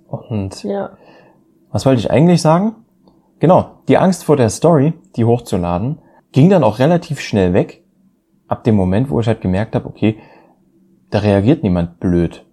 Und 0.09 0.63
Ja. 0.65 0.91
was 1.71 1.87
wollte 1.87 2.01
ich 2.01 2.11
eigentlich 2.11 2.43
sagen? 2.43 2.75
Genau, 3.39 3.83
die 3.89 3.99
Angst 3.99 4.25
vor 4.25 4.37
der 4.37 4.51
Story, 4.51 4.95
die 5.17 5.25
hochzuladen, 5.25 5.99
ging 6.33 6.51
dann 6.51 6.65
auch 6.65 6.79
relativ 6.79 7.21
schnell 7.21 7.53
weg. 7.55 7.85
Ab 8.49 8.65
dem 8.65 8.75
Moment, 8.75 9.11
wo 9.11 9.21
ich 9.21 9.27
halt 9.27 9.41
gemerkt 9.41 9.75
habe, 9.75 9.87
okay, 9.87 10.19
da 11.11 11.19
reagiert 11.21 11.63
niemand 11.63 12.01
blöd. 12.01 12.45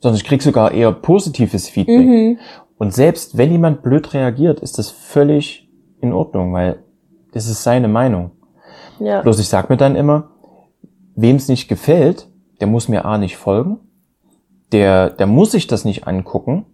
Sondern 0.00 0.16
ich 0.16 0.24
krieg 0.24 0.42
sogar 0.42 0.72
eher 0.72 0.92
positives 0.92 1.68
Feedback. 1.68 2.06
Mhm. 2.06 2.38
Und 2.76 2.92
selbst 2.94 3.36
wenn 3.36 3.50
jemand 3.50 3.82
blöd 3.82 4.14
reagiert, 4.14 4.60
ist 4.60 4.78
das 4.78 4.90
völlig 4.90 5.68
in 6.00 6.12
Ordnung, 6.12 6.52
weil 6.52 6.84
das 7.32 7.48
ist 7.48 7.62
seine 7.62 7.88
Meinung. 7.88 8.32
Ja. 9.00 9.22
Bloß 9.22 9.38
ich 9.40 9.48
sag 9.48 9.70
mir 9.70 9.76
dann 9.76 9.96
immer, 9.96 10.30
wem 11.16 11.36
es 11.36 11.48
nicht 11.48 11.68
gefällt, 11.68 12.28
der 12.60 12.66
muss 12.66 12.88
mir 12.88 13.04
A 13.04 13.18
nicht 13.18 13.36
folgen, 13.36 13.78
der, 14.72 15.10
der 15.10 15.26
muss 15.26 15.52
sich 15.52 15.66
das 15.66 15.84
nicht 15.84 16.06
angucken, 16.06 16.66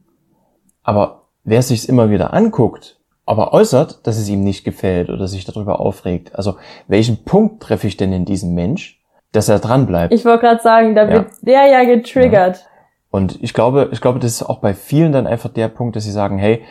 aber 0.84 1.22
wer 1.44 1.58
es 1.58 1.68
sich 1.68 1.88
immer 1.88 2.10
wieder 2.10 2.32
anguckt, 2.32 2.98
aber 3.26 3.52
äußert, 3.52 4.06
dass 4.06 4.16
es 4.18 4.28
ihm 4.28 4.44
nicht 4.44 4.64
gefällt 4.64 5.08
oder 5.10 5.26
sich 5.26 5.44
darüber 5.44 5.80
aufregt, 5.80 6.34
also 6.36 6.56
welchen 6.86 7.24
Punkt 7.24 7.62
treffe 7.62 7.86
ich 7.86 7.96
denn 7.96 8.12
in 8.12 8.24
diesem 8.24 8.54
Mensch, 8.54 9.00
dass 9.32 9.48
er 9.48 9.58
dran 9.58 9.86
bleibt? 9.86 10.12
Ich 10.14 10.24
wollte 10.24 10.42
gerade 10.46 10.62
sagen, 10.62 10.94
da 10.94 11.04
Ja. 11.04 11.10
wird 11.12 11.26
der 11.42 11.66
ja 11.66 11.84
getriggert. 11.84 12.64
Und 13.10 13.42
ich 13.42 13.54
glaube, 13.54 13.88
ich 13.92 14.00
glaube, 14.00 14.18
das 14.18 14.32
ist 14.32 14.42
auch 14.42 14.58
bei 14.58 14.74
vielen 14.74 15.12
dann 15.12 15.26
einfach 15.26 15.50
der 15.50 15.68
Punkt, 15.68 15.96
dass 15.96 16.04
sie 16.04 16.10
sagen, 16.12 16.36
hey, 16.38 16.62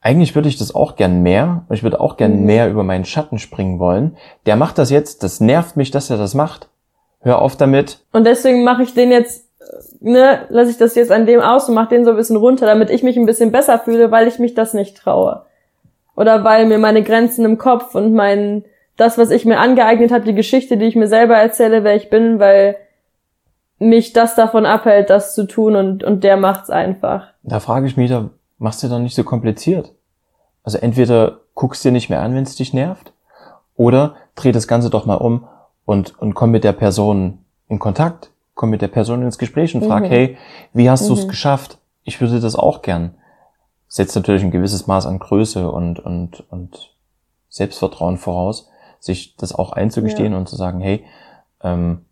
eigentlich 0.00 0.34
würde 0.34 0.48
ich 0.48 0.58
das 0.58 0.74
auch 0.74 0.96
gern 0.96 1.22
mehr 1.22 1.64
und 1.68 1.74
ich 1.74 1.82
würde 1.82 2.00
auch 2.00 2.16
gern 2.16 2.40
Mhm. 2.40 2.46
mehr 2.46 2.70
über 2.70 2.82
meinen 2.82 3.04
Schatten 3.06 3.38
springen 3.38 3.78
wollen. 3.78 4.16
Der 4.46 4.56
macht 4.56 4.76
das 4.78 4.90
jetzt, 4.90 5.22
das 5.22 5.40
nervt 5.40 5.76
mich, 5.76 5.90
dass 5.90 6.10
er 6.10 6.18
das 6.18 6.34
macht. 6.34 6.68
Hör 7.20 7.40
auf 7.40 7.56
damit. 7.56 8.00
Und 8.12 8.24
deswegen 8.26 8.64
mache 8.64 8.82
ich 8.82 8.92
den 8.92 9.10
jetzt, 9.10 9.43
ne, 10.00 10.46
lasse 10.48 10.70
ich 10.70 10.78
das 10.78 10.94
jetzt 10.94 11.12
an 11.12 11.26
dem 11.26 11.40
aus 11.40 11.68
und 11.68 11.74
mache 11.74 11.90
den 11.90 12.04
so 12.04 12.10
ein 12.10 12.16
bisschen 12.16 12.36
runter, 12.36 12.66
damit 12.66 12.90
ich 12.90 13.02
mich 13.02 13.16
ein 13.16 13.26
bisschen 13.26 13.52
besser 13.52 13.78
fühle, 13.78 14.10
weil 14.10 14.28
ich 14.28 14.38
mich 14.38 14.54
das 14.54 14.74
nicht 14.74 14.96
traue. 14.96 15.42
Oder 16.16 16.44
weil 16.44 16.66
mir 16.66 16.78
meine 16.78 17.02
Grenzen 17.02 17.44
im 17.44 17.58
Kopf 17.58 17.94
und 17.94 18.14
mein, 18.14 18.64
das, 18.96 19.18
was 19.18 19.30
ich 19.30 19.44
mir 19.44 19.58
angeeignet 19.58 20.12
habe, 20.12 20.24
die 20.24 20.34
Geschichte, 20.34 20.76
die 20.76 20.86
ich 20.86 20.96
mir 20.96 21.08
selber 21.08 21.36
erzähle, 21.36 21.84
wer 21.84 21.96
ich 21.96 22.10
bin, 22.10 22.38
weil 22.38 22.76
mich 23.78 24.12
das 24.12 24.34
davon 24.34 24.66
abhält, 24.66 25.10
das 25.10 25.34
zu 25.34 25.46
tun 25.46 25.76
und, 25.76 26.04
und 26.04 26.24
der 26.24 26.36
macht's 26.36 26.70
einfach. 26.70 27.28
Da 27.42 27.60
frage 27.60 27.86
ich 27.86 27.96
mich, 27.96 28.10
da 28.10 28.30
machst 28.58 28.82
du 28.82 28.88
doch 28.88 29.00
nicht 29.00 29.16
so 29.16 29.24
kompliziert. 29.24 29.92
Also 30.62 30.78
entweder 30.78 31.40
guckst 31.54 31.84
dir 31.84 31.92
nicht 31.92 32.08
mehr 32.08 32.22
an, 32.22 32.34
wenn 32.34 32.44
es 32.44 32.56
dich 32.56 32.72
nervt, 32.72 33.12
oder 33.76 34.14
dreh 34.36 34.52
das 34.52 34.68
Ganze 34.68 34.90
doch 34.90 35.06
mal 35.06 35.16
um 35.16 35.46
und, 35.84 36.18
und 36.18 36.34
komm 36.34 36.50
mit 36.50 36.64
der 36.64 36.72
Person 36.72 37.38
in 37.68 37.78
Kontakt, 37.78 38.30
komm 38.54 38.70
mit 38.70 38.82
der 38.82 38.88
Person 38.88 39.22
ins 39.22 39.38
Gespräch 39.38 39.74
und 39.74 39.84
frag, 39.84 40.04
mhm. 40.04 40.08
hey, 40.08 40.38
wie 40.72 40.88
hast 40.88 41.04
mhm. 41.04 41.08
du 41.08 41.14
es 41.14 41.28
geschafft? 41.28 41.78
Ich 42.04 42.20
würde 42.20 42.40
das 42.40 42.56
auch 42.56 42.82
gern. 42.82 43.14
Setzt 43.88 44.16
natürlich 44.16 44.42
ein 44.42 44.50
gewisses 44.50 44.86
Maß 44.86 45.06
an 45.06 45.18
Größe 45.18 45.70
und, 45.70 45.98
und, 46.00 46.44
und 46.50 46.94
Selbstvertrauen 47.48 48.16
voraus, 48.16 48.68
sich 48.98 49.36
das 49.36 49.54
auch 49.54 49.72
einzugestehen 49.72 50.32
ja. 50.32 50.38
und 50.38 50.48
zu 50.48 50.56
sagen, 50.56 50.80
hey, 50.80 51.04
ähm, 51.62 52.04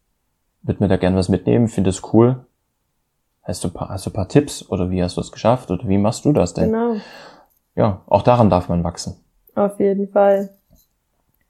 würde 0.63 0.83
mir 0.83 0.89
da 0.89 0.97
gern 0.97 1.17
was 1.17 1.29
mitnehmen, 1.29 1.69
finde 1.69 1.91
es 1.91 2.03
cool. 2.13 2.47
Hast 3.43 3.65
du, 3.65 3.71
paar, 3.71 3.89
hast 3.89 4.07
du 4.07 4.11
paar 4.11 4.29
Tipps 4.29 4.69
oder 4.69 4.91
wie 4.91 5.03
hast 5.03 5.17
du 5.17 5.21
es 5.21 5.33
geschafft 5.33 5.71
oder 5.71 5.89
wie 5.89 5.99
machst 5.99 6.25
du 6.25 6.33
das 6.33 6.55
denn? 6.55 6.71
Genau. 6.71 6.97
Ja, 7.75 8.03
auch 8.07 8.23
daran 8.23 8.51
darf 8.51 8.69
man 8.69 8.85
wachsen. 8.85 9.17
Auf 9.55 9.81
jeden 9.81 10.09
Fall. 10.09 10.51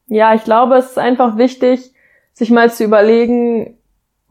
Ja, 0.07 0.35
ich 0.35 0.45
glaube, 0.45 0.77
es 0.77 0.91
ist 0.91 0.99
einfach 0.99 1.37
wichtig, 1.37 1.93
sich 2.33 2.51
mal 2.51 2.73
zu 2.73 2.85
überlegen, 2.85 3.77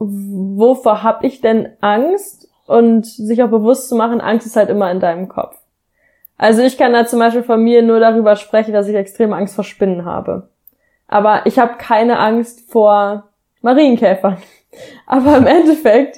wovor 0.04 1.04
habe 1.04 1.28
ich 1.28 1.42
denn 1.42 1.70
Angst 1.82 2.50
und 2.66 3.06
sich 3.06 3.44
auch 3.44 3.50
bewusst 3.50 3.90
zu 3.90 3.96
machen, 3.96 4.22
Angst 4.22 4.48
ist 4.48 4.56
halt 4.56 4.70
immer 4.70 4.90
in 4.92 5.00
deinem 5.00 5.28
Kopf. 5.28 5.58
Also 6.38 6.64
ich 6.64 6.78
kann 6.78 6.94
da 6.94 7.06
zum 7.06 7.20
Beispiel 7.20 7.44
von 7.44 7.62
mir 7.62 7.84
nur 7.84 8.00
darüber 8.00 8.36
sprechen, 8.36 8.74
dass 8.74 8.88
ich 8.88 8.96
extreme 8.96 9.36
Angst 9.36 9.56
vor 9.56 9.64
Spinnen 9.64 10.06
habe. 10.06 10.50
Aber 11.08 11.46
ich 11.46 11.60
habe 11.60 11.76
keine 11.78 12.18
Angst 12.18 12.72
vor 12.72 13.30
Marienkäfern. 13.62 14.38
Aber 15.06 15.38
im 15.38 15.46
Endeffekt 15.46 16.18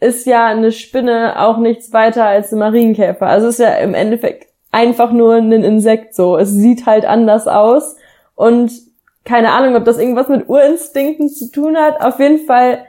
ist 0.00 0.26
ja 0.26 0.46
eine 0.46 0.72
Spinne 0.72 1.40
auch 1.40 1.58
nichts 1.58 1.92
weiter 1.92 2.24
als 2.24 2.52
ein 2.52 2.58
Marienkäfer. 2.58 3.26
Also 3.26 3.48
ist 3.48 3.60
ja 3.60 3.74
im 3.76 3.94
Endeffekt 3.94 4.48
einfach 4.72 5.12
nur 5.12 5.34
ein 5.34 5.52
Insekt 5.52 6.14
so. 6.14 6.36
Es 6.36 6.50
sieht 6.50 6.86
halt 6.86 7.04
anders 7.04 7.46
aus 7.46 7.96
und 8.34 8.72
keine 9.24 9.52
Ahnung, 9.52 9.76
ob 9.76 9.84
das 9.84 9.98
irgendwas 9.98 10.28
mit 10.28 10.48
Urinstinkten 10.48 11.28
zu 11.28 11.52
tun 11.52 11.76
hat. 11.76 12.00
Auf 12.00 12.18
jeden 12.18 12.46
Fall 12.46 12.86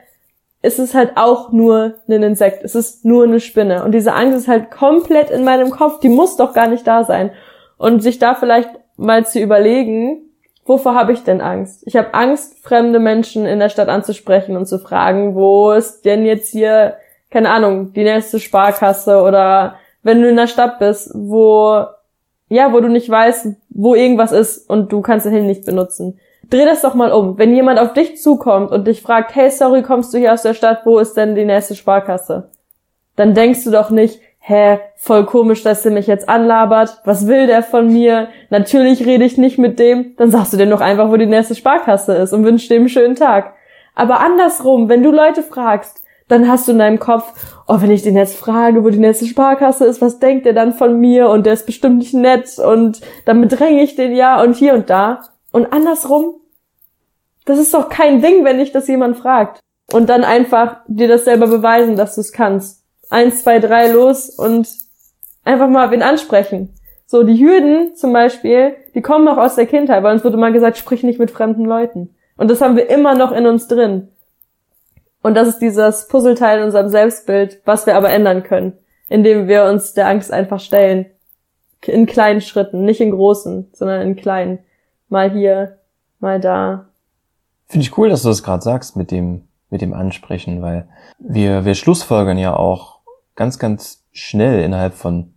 ist 0.62 0.78
es 0.78 0.94
halt 0.94 1.12
auch 1.16 1.52
nur 1.52 1.94
ein 2.08 2.22
Insekt. 2.22 2.64
Es 2.64 2.74
ist 2.74 3.04
nur 3.04 3.24
eine 3.24 3.40
Spinne. 3.40 3.82
Und 3.82 3.92
diese 3.92 4.12
Angst 4.12 4.36
ist 4.36 4.48
halt 4.48 4.70
komplett 4.70 5.30
in 5.30 5.44
meinem 5.44 5.70
Kopf. 5.70 6.00
Die 6.00 6.08
muss 6.08 6.36
doch 6.36 6.52
gar 6.52 6.68
nicht 6.68 6.86
da 6.86 7.04
sein. 7.04 7.30
Und 7.78 8.02
sich 8.02 8.18
da 8.18 8.34
vielleicht 8.34 8.68
mal 8.96 9.24
zu 9.24 9.40
überlegen, 9.40 10.30
wovor 10.66 10.94
habe 10.94 11.12
ich 11.12 11.24
denn 11.24 11.40
Angst? 11.40 11.82
Ich 11.86 11.96
habe 11.96 12.12
Angst, 12.12 12.58
fremde 12.62 12.98
Menschen 12.98 13.46
in 13.46 13.58
der 13.58 13.70
Stadt 13.70 13.88
anzusprechen 13.88 14.56
und 14.56 14.66
zu 14.66 14.78
fragen, 14.78 15.34
wo 15.34 15.72
ist 15.72 16.04
denn 16.04 16.26
jetzt 16.26 16.50
hier, 16.50 16.96
keine 17.30 17.50
Ahnung, 17.50 17.94
die 17.94 18.04
nächste 18.04 18.38
Sparkasse 18.38 19.22
oder 19.22 19.76
wenn 20.02 20.20
du 20.20 20.28
in 20.28 20.36
der 20.36 20.46
Stadt 20.46 20.78
bist, 20.78 21.10
wo, 21.14 21.84
ja, 22.48 22.72
wo 22.72 22.80
du 22.80 22.88
nicht 22.88 23.08
weißt, 23.08 23.48
wo 23.70 23.94
irgendwas 23.94 24.32
ist 24.32 24.68
und 24.68 24.92
du 24.92 25.00
kannst 25.00 25.24
den 25.24 25.32
Handy 25.32 25.48
nicht 25.48 25.64
benutzen. 25.64 26.20
Dreh 26.48 26.64
das 26.64 26.82
doch 26.82 26.94
mal 26.94 27.12
um. 27.12 27.38
Wenn 27.38 27.54
jemand 27.54 27.78
auf 27.78 27.92
dich 27.92 28.16
zukommt 28.16 28.72
und 28.72 28.86
dich 28.86 29.02
fragt, 29.02 29.34
hey, 29.34 29.50
sorry, 29.50 29.82
kommst 29.82 30.12
du 30.12 30.18
hier 30.18 30.32
aus 30.32 30.42
der 30.42 30.54
Stadt, 30.54 30.80
wo 30.84 30.98
ist 30.98 31.16
denn 31.16 31.34
die 31.34 31.44
nächste 31.44 31.74
Sparkasse? 31.74 32.50
Dann 33.16 33.34
denkst 33.34 33.64
du 33.64 33.70
doch 33.70 33.90
nicht, 33.90 34.20
hä, 34.40 34.78
voll 34.96 35.26
komisch, 35.26 35.62
dass 35.62 35.82
der 35.82 35.92
mich 35.92 36.06
jetzt 36.06 36.28
anlabert, 36.28 37.00
was 37.04 37.26
will 37.26 37.46
der 37.46 37.62
von 37.62 37.92
mir? 37.92 38.28
Natürlich 38.48 39.06
rede 39.06 39.24
ich 39.24 39.38
nicht 39.38 39.58
mit 39.58 39.78
dem, 39.78 40.16
dann 40.16 40.30
sagst 40.30 40.52
du 40.52 40.56
dir 40.56 40.66
doch 40.66 40.80
einfach, 40.80 41.10
wo 41.10 41.16
die 41.16 41.26
nächste 41.26 41.54
Sparkasse 41.54 42.14
ist 42.14 42.32
und 42.32 42.44
wünschst 42.44 42.70
dem 42.70 42.82
einen 42.82 42.88
schönen 42.88 43.16
Tag. 43.16 43.54
Aber 43.94 44.20
andersrum, 44.20 44.88
wenn 44.88 45.02
du 45.02 45.10
Leute 45.10 45.42
fragst, 45.42 46.02
dann 46.28 46.48
hast 46.48 46.68
du 46.68 46.72
in 46.72 46.78
deinem 46.78 47.00
Kopf, 47.00 47.32
oh, 47.66 47.80
wenn 47.80 47.90
ich 47.90 48.02
den 48.02 48.16
jetzt 48.16 48.36
frage, 48.36 48.84
wo 48.84 48.90
die 48.90 48.98
nächste 48.98 49.26
Sparkasse 49.26 49.84
ist, 49.84 50.00
was 50.00 50.20
denkt 50.20 50.46
der 50.46 50.52
dann 50.52 50.72
von 50.72 50.98
mir 50.98 51.28
und 51.28 51.44
der 51.44 51.52
ist 51.52 51.66
bestimmt 51.66 51.98
nicht 51.98 52.14
nett 52.14 52.58
und 52.58 53.00
dann 53.24 53.40
bedränge 53.40 53.82
ich 53.82 53.96
den 53.96 54.14
ja 54.14 54.40
und 54.40 54.54
hier 54.54 54.74
und 54.74 54.88
da. 54.90 55.20
Und 55.52 55.72
andersrum, 55.72 56.34
das 57.44 57.58
ist 57.58 57.74
doch 57.74 57.88
kein 57.88 58.22
Ding, 58.22 58.44
wenn 58.44 58.58
dich 58.58 58.72
das 58.72 58.88
jemand 58.88 59.16
fragt. 59.16 59.60
Und 59.92 60.08
dann 60.08 60.24
einfach 60.24 60.80
dir 60.86 61.08
das 61.08 61.24
selber 61.24 61.48
beweisen, 61.48 61.96
dass 61.96 62.14
du 62.14 62.20
es 62.20 62.32
kannst 62.32 62.80
eins, 63.10 63.42
zwei, 63.42 63.58
drei 63.58 63.88
los 63.88 64.30
und 64.30 64.68
einfach 65.44 65.68
mal 65.68 65.90
wen 65.90 66.02
ansprechen. 66.02 66.74
So, 67.06 67.24
die 67.24 67.44
Hürden 67.44 67.96
zum 67.96 68.12
Beispiel, 68.12 68.76
die 68.94 69.02
kommen 69.02 69.26
auch 69.28 69.36
aus 69.36 69.56
der 69.56 69.66
Kindheit, 69.66 70.02
weil 70.02 70.14
uns 70.14 70.24
wurde 70.24 70.36
mal 70.36 70.52
gesagt, 70.52 70.78
sprich 70.78 71.02
nicht 71.02 71.18
mit 71.18 71.30
fremden 71.30 71.64
Leuten. 71.64 72.14
Und 72.36 72.50
das 72.50 72.60
haben 72.60 72.76
wir 72.76 72.88
immer 72.88 73.14
noch 73.16 73.32
in 73.32 73.46
uns 73.46 73.66
drin. 73.66 74.08
Und 75.22 75.34
das 75.34 75.48
ist 75.48 75.58
dieses 75.58 76.08
Puzzleteil 76.08 76.58
in 76.58 76.64
unserem 76.64 76.88
Selbstbild, 76.88 77.60
was 77.64 77.84
wir 77.84 77.96
aber 77.96 78.10
ändern 78.10 78.42
können, 78.42 78.78
indem 79.08 79.48
wir 79.48 79.64
uns 79.64 79.92
der 79.92 80.06
Angst 80.06 80.32
einfach 80.32 80.60
stellen. 80.60 81.06
In 81.84 82.06
kleinen 82.06 82.40
Schritten, 82.40 82.84
nicht 82.84 83.00
in 83.00 83.10
großen, 83.10 83.70
sondern 83.72 84.02
in 84.02 84.16
kleinen. 84.16 84.60
Mal 85.10 85.32
hier, 85.32 85.78
mal 86.20 86.40
da. 86.40 86.86
Finde 87.66 87.84
ich 87.84 87.98
cool, 87.98 88.08
dass 88.08 88.22
du 88.22 88.28
das 88.28 88.44
gerade 88.44 88.62
sagst 88.62 88.96
mit 88.96 89.10
dem, 89.10 89.42
mit 89.68 89.82
dem 89.82 89.92
Ansprechen, 89.92 90.62
weil 90.62 90.88
wir, 91.18 91.64
wir 91.64 91.74
schlussfolgern 91.74 92.38
ja 92.38 92.54
auch 92.54 93.00
ganz, 93.34 93.58
ganz 93.58 94.04
schnell 94.12 94.62
innerhalb 94.62 94.94
von 94.94 95.34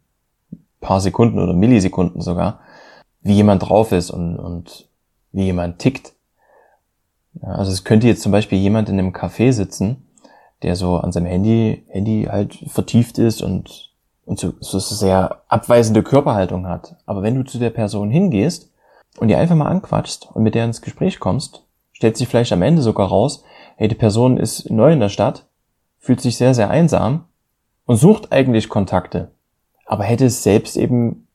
paar 0.79 1.01
Sekunden 1.01 1.39
oder 1.39 1.53
Millisekunden 1.53 2.21
sogar, 2.21 2.59
wie 3.21 3.33
jemand 3.33 3.67
drauf 3.67 3.91
ist 3.91 4.11
und, 4.11 4.37
und 4.37 4.87
wie 5.31 5.45
jemand 5.45 5.79
tickt. 5.79 6.13
Also 7.41 7.71
es 7.71 7.83
könnte 7.83 8.05
jetzt 8.05 8.21
zum 8.21 8.31
Beispiel 8.31 8.59
jemand 8.59 8.89
in 8.89 8.99
einem 8.99 9.11
Café 9.11 9.53
sitzen, 9.53 10.07
der 10.61 10.75
so 10.75 10.97
an 10.97 11.11
seinem 11.11 11.25
Handy, 11.25 11.83
Handy 11.87 12.27
halt 12.29 12.53
vertieft 12.67 13.17
ist 13.17 13.41
und, 13.41 13.91
und 14.25 14.37
so, 14.39 14.53
so 14.59 14.77
sehr 14.77 15.41
abweisende 15.47 16.03
Körperhaltung 16.03 16.67
hat. 16.67 16.95
Aber 17.07 17.23
wenn 17.23 17.33
du 17.33 17.43
zu 17.43 17.57
der 17.57 17.71
Person 17.71 18.11
hingehst 18.11 18.69
und 19.17 19.27
die 19.27 19.35
einfach 19.35 19.55
mal 19.55 19.67
anquatschst 19.67 20.29
und 20.33 20.43
mit 20.43 20.55
der 20.55 20.65
ins 20.65 20.81
Gespräch 20.81 21.19
kommst, 21.19 21.63
stellt 21.91 22.17
sich 22.17 22.27
vielleicht 22.27 22.51
am 22.51 22.61
Ende 22.61 22.81
sogar 22.81 23.07
raus, 23.07 23.43
hey, 23.75 23.87
die 23.87 23.95
Person 23.95 24.37
ist 24.37 24.69
neu 24.69 24.91
in 24.91 24.99
der 24.99 25.09
Stadt, 25.09 25.45
fühlt 25.99 26.21
sich 26.21 26.37
sehr, 26.37 26.53
sehr 26.53 26.69
einsam 26.69 27.25
und 27.85 27.97
sucht 27.97 28.31
eigentlich 28.31 28.69
Kontakte, 28.69 29.31
aber 29.85 30.03
hätte 30.03 30.25
es 30.25 30.43
selbst 30.43 30.77
eben 30.77 31.27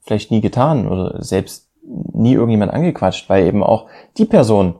vielleicht 0.00 0.30
nie 0.30 0.40
getan 0.40 0.88
oder 0.88 1.22
selbst 1.22 1.68
nie 1.82 2.34
irgendjemand 2.34 2.72
angequatscht, 2.72 3.28
weil 3.28 3.46
eben 3.46 3.62
auch 3.62 3.88
die 4.18 4.24
Person 4.24 4.76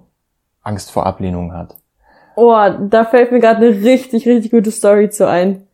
Angst 0.63 0.91
vor 0.91 1.07
Ablehnung 1.07 1.53
hat. 1.53 1.77
Oh, 2.37 2.55
da 2.89 3.05
fällt 3.05 3.33
mir 3.33 3.41
gerade 3.41 3.67
eine 3.67 3.83
richtig, 3.83 4.27
richtig 4.27 4.51
gute 4.51 4.71
Story 4.71 5.11
zu 5.11 5.29
ein. 5.29 5.67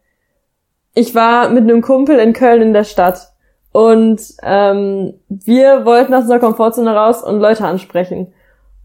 Ich 0.94 1.14
war 1.14 1.50
mit 1.50 1.62
einem 1.62 1.82
Kumpel 1.82 2.18
in 2.18 2.32
Köln 2.32 2.62
in 2.62 2.72
der 2.72 2.84
Stadt 2.84 3.32
und 3.78 4.20
ähm, 4.42 5.14
wir 5.28 5.84
wollten 5.84 6.12
aus 6.12 6.22
unserer 6.22 6.40
Komfortzone 6.40 6.92
raus 6.92 7.22
und 7.22 7.38
Leute 7.38 7.64
ansprechen. 7.64 8.32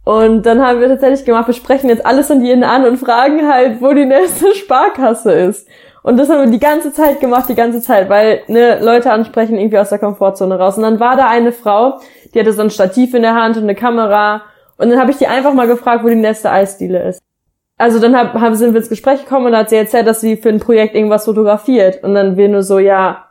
Und 0.03 0.45
dann 0.45 0.61
haben 0.63 0.79
wir 0.79 0.87
tatsächlich 0.87 1.25
gemacht, 1.25 1.47
wir 1.47 1.55
sprechen 1.55 1.89
jetzt 1.89 2.05
alles 2.05 2.29
und 2.29 2.45
jeden 2.45 2.63
an 2.63 2.85
und 2.85 2.97
fragen 2.97 3.51
halt, 3.51 3.81
wo 3.81 3.91
die 3.93 4.05
nächste 4.05 4.53
Sparkasse 4.53 5.31
ist. 5.31 5.67
Und 6.03 6.17
das 6.17 6.29
haben 6.29 6.41
wir 6.41 6.51
die 6.51 6.59
ganze 6.59 6.93
Zeit 6.93 7.21
gemacht, 7.21 7.49
die 7.49 7.55
ganze 7.55 7.81
Zeit, 7.81 8.07
weil 8.07 8.41
ne, 8.47 8.83
Leute 8.83 9.11
ansprechen 9.11 9.57
irgendwie 9.57 9.79
aus 9.79 9.89
der 9.89 9.97
Komfortzone 9.97 10.59
raus. 10.59 10.77
Und 10.77 10.83
dann 10.83 10.99
war 10.99 11.17
da 11.17 11.27
eine 11.27 11.53
Frau, 11.53 11.99
die 12.31 12.39
hatte 12.39 12.53
so 12.53 12.61
ein 12.61 12.69
Stativ 12.69 13.15
in 13.15 13.23
der 13.23 13.33
Hand 13.33 13.57
und 13.57 13.63
eine 13.63 13.73
Kamera. 13.73 14.43
Und 14.77 14.91
dann 14.91 14.99
habe 14.99 15.09
ich 15.09 15.17
die 15.17 15.25
einfach 15.25 15.55
mal 15.55 15.65
gefragt, 15.65 16.03
wo 16.03 16.07
die 16.07 16.13
nächste 16.13 16.51
Eisdiele 16.51 17.01
ist. 17.09 17.19
Also 17.79 17.97
dann 17.97 18.15
hab, 18.15 18.35
hab, 18.35 18.53
sind 18.53 18.73
wir 18.73 18.79
ins 18.79 18.89
Gespräch 18.89 19.23
gekommen 19.23 19.47
und 19.47 19.57
hat 19.57 19.71
sie 19.71 19.75
erzählt, 19.75 20.05
dass 20.05 20.21
sie 20.21 20.37
für 20.37 20.49
ein 20.49 20.59
Projekt 20.59 20.93
irgendwas 20.93 21.25
fotografiert. 21.25 22.03
Und 22.03 22.13
dann 22.13 22.37
wir 22.37 22.47
nur 22.47 22.61
so, 22.61 22.77
ja, 22.77 23.22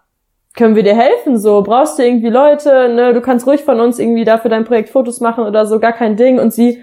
können 0.55 0.77
wir 0.77 0.83
dir 0.83 0.95
helfen? 0.95 1.39
So, 1.39 1.63
brauchst 1.63 1.99
du 1.99 2.05
irgendwie 2.05 2.29
Leute, 2.29 2.89
ne? 2.89 3.15
Du 3.15 3.21
kannst 3.21 3.47
ruhig 3.47 3.63
von 3.63 3.81
uns 3.81 3.99
irgendwie 3.99 4.25
da 4.25 4.39
für 4.39 4.49
dein 4.49 4.65
Projekt 4.65 4.91
Fotos 4.91 5.21
machen 5.21 5.45
oder 5.45 5.67
so, 5.67 5.81
gar 5.81 5.93
kein 5.93 6.17
Ding. 6.17 6.39
Und 6.39 6.53
sie, 6.53 6.83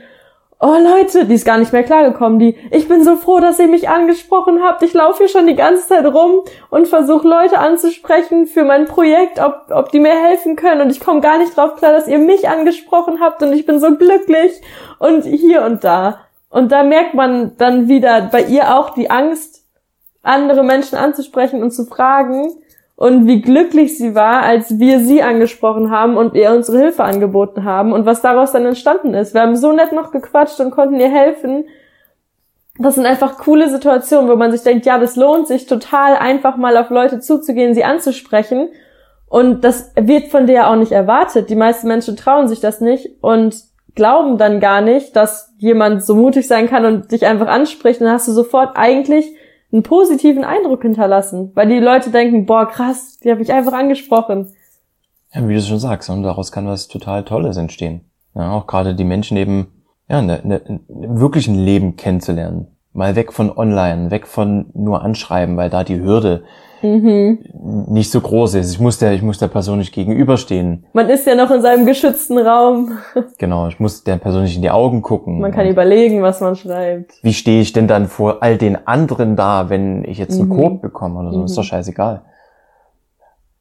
oh 0.60 0.76
Leute, 0.84 1.26
die 1.26 1.36
ist 1.36 1.46
gar 1.46 1.58
nicht 1.58 1.72
mehr 1.72 1.84
klargekommen, 1.84 2.40
die, 2.40 2.58
ich 2.72 2.88
bin 2.88 3.04
so 3.04 3.16
froh, 3.16 3.40
dass 3.40 3.60
ihr 3.60 3.68
mich 3.68 3.88
angesprochen 3.88 4.62
habt. 4.62 4.84
Ich 4.84 4.94
laufe 4.94 5.20
hier 5.20 5.30
schon 5.30 5.48
die 5.48 5.56
ganze 5.56 5.88
Zeit 5.88 6.06
rum 6.06 6.42
und 6.70 6.88
versuche 6.88 7.28
Leute 7.28 7.60
anzusprechen 7.60 8.46
für 8.46 8.66
mein 8.66 8.86
Projekt, 8.86 9.40
ob, 9.40 9.68
ob 9.70 9.92
die 9.92 10.00
mir 10.00 10.20
helfen 10.20 10.56
können 10.56 10.82
und 10.82 10.90
ich 10.90 11.00
komme 11.00 11.22
gar 11.22 11.38
nicht 11.38 11.56
drauf 11.56 11.76
klar, 11.76 11.94
dass 11.94 12.08
ihr 12.08 12.20
mich 12.20 12.50
angesprochen 12.50 13.20
habt 13.22 13.42
und 13.42 13.54
ich 13.54 13.66
bin 13.66 13.80
so 13.80 13.96
glücklich 13.96 14.52
und 15.00 15.24
hier 15.24 15.64
und 15.64 15.84
da. 15.84 16.22
Und 16.50 16.72
da 16.72 16.84
merkt 16.84 17.14
man 17.14 17.56
dann 17.58 17.88
wieder 17.88 18.30
bei 18.32 18.42
ihr 18.42 18.76
auch 18.76 18.90
die 18.90 19.10
Angst, 19.10 19.64
andere 20.24 20.64
Menschen 20.64 20.98
anzusprechen 20.98 21.64
und 21.64 21.72
zu 21.72 21.86
fragen, 21.86 22.52
und 23.00 23.28
wie 23.28 23.42
glücklich 23.42 23.98
sie 23.98 24.14
war, 24.14 24.44
als 24.44 24.78
wir 24.78 25.00
sie 25.00 25.24
angesprochen 25.24 25.90
haben 25.90 26.18
und 26.18 26.36
ihr 26.36 26.52
unsere 26.52 26.80
Hilfe 26.80 27.06
angeboten 27.06 27.64
haben 27.64 27.94
und 27.94 28.06
was 28.06 28.22
daraus 28.22 28.52
dann 28.52 28.66
entstanden 28.66 29.14
ist. 29.14 29.34
Wir 29.34 29.40
haben 29.40 29.56
so 29.56 29.72
nett 29.72 29.94
noch 29.94 30.12
gequatscht 30.12 30.60
und 30.60 30.72
konnten 30.72 31.00
ihr 31.00 31.08
helfen. 31.08 31.64
Das 32.78 32.96
sind 32.96 33.06
einfach 33.06 33.38
coole 33.38 33.70
Situationen, 33.70 34.30
wo 34.30 34.36
man 34.36 34.52
sich 34.52 34.64
denkt, 34.64 34.86
ja, 34.86 35.00
das 35.00 35.16
lohnt 35.16 35.48
sich 35.48 35.66
total 35.66 36.18
einfach 36.18 36.58
mal 36.58 36.76
auf 36.76 36.90
Leute 36.90 37.22
zuzugehen, 37.22 37.74
sie 37.74 37.86
anzusprechen. 37.86 38.68
Und 39.30 39.64
das 39.64 39.94
wird 39.96 40.28
von 40.28 40.46
dir 40.46 40.68
auch 40.68 40.76
nicht 40.76 40.92
erwartet. 40.92 41.50
Die 41.50 41.56
meisten 41.56 41.88
Menschen 41.88 42.18
trauen 42.18 42.50
sich 42.50 42.60
das 42.60 42.82
nicht. 42.82 43.12
Und 43.22 43.56
glauben 43.96 44.38
dann 44.38 44.60
gar 44.60 44.82
nicht, 44.82 45.16
dass 45.16 45.54
jemand 45.58 46.04
so 46.04 46.16
mutig 46.16 46.50
sein 46.50 46.70
kann 46.70 46.84
und 46.84 47.14
dich 47.14 47.26
einfach 47.26 47.48
anspricht, 47.48 48.02
dann 48.02 48.12
hast 48.12 48.28
du 48.28 48.34
sofort 48.34 48.72
eigentlich 48.76 49.34
einen 49.72 49.84
positiven 49.84 50.44
Eindruck 50.44 50.82
hinterlassen, 50.82 51.52
weil 51.54 51.68
die 51.68 51.80
Leute 51.80 52.10
denken, 52.10 52.46
boah, 52.46 52.68
krass, 52.68 53.20
die 53.20 53.32
habe 53.32 53.42
ich 53.42 53.52
einfach 53.52 53.74
angesprochen. 53.74 54.52
Ja, 55.34 55.48
wie 55.48 55.54
du 55.54 55.62
schon 55.62 55.80
sagst, 55.80 56.10
und 56.10 56.24
daraus 56.24 56.52
kann 56.52 56.68
was 56.68 56.88
total 56.88 57.24
Tolles 57.24 57.58
entstehen. 57.58 58.02
Ja, 58.34 58.52
auch 58.52 58.66
gerade 58.66 58.96
die 58.96 59.04
Menschen 59.04 59.38
eben, 59.38 59.84
ja, 60.08 60.22
ne, 60.22 60.42
ne, 60.44 60.80
wirklich 60.88 61.48
ein 61.48 61.56
Leben 61.56 61.96
kennenzulernen. 61.96 62.68
Mal 62.94 63.16
weg 63.16 63.34
von 63.34 63.56
online, 63.56 64.10
weg 64.10 64.26
von 64.26 64.68
nur 64.74 65.04
anschreiben, 65.04 65.58
weil 65.58 65.70
da 65.70 65.84
die 65.84 66.02
Hürde 66.02 66.44
mhm. 66.82 67.40
nicht 67.88 68.12
so 68.12 68.20
groß 68.20 68.56
ist. 68.56 68.72
Ich 68.72 68.80
muss 68.80 68.98
der, 68.98 69.14
ich 69.14 69.22
muss 69.22 69.38
der 69.38 69.48
Person 69.48 69.78
nicht 69.78 69.94
gegenüberstehen. 69.94 70.86
Man 70.94 71.10
ist 71.10 71.28
ja 71.28 71.36
noch 71.36 71.52
in 71.52 71.62
seinem 71.62 71.86
geschützten 71.86 72.38
Raum. 72.38 72.98
genau, 73.38 73.68
ich 73.68 73.80
muss 73.80 74.04
der 74.04 74.18
Person 74.18 74.44
nicht 74.44 74.56
in 74.56 74.62
die 74.62 74.72
Augen 74.72 75.02
gucken. 75.02 75.40
Man 75.40 75.52
kann 75.52 75.68
überlegen, 75.68 76.24
was 76.24 76.42
man 76.42 76.56
schreibt. 76.56 77.14
Wie 77.22 77.34
stehe 77.34 77.62
ich 77.62 77.74
denn 77.74 77.88
dann 77.88 78.08
vor 78.08 78.42
all 78.42 78.58
den 78.58 78.88
anderen 78.88 79.36
da, 79.36 79.70
wenn 79.70 80.04
ich 80.04 80.18
jetzt 80.18 80.40
einen 80.40 80.50
mhm. 80.50 80.58
Korb 80.58 80.82
bekomme 80.82 81.20
oder 81.20 81.32
so? 81.32 81.40
Mhm. 81.40 81.46
Ist 81.46 81.58
doch 81.58 81.64
scheißegal. 81.64 82.24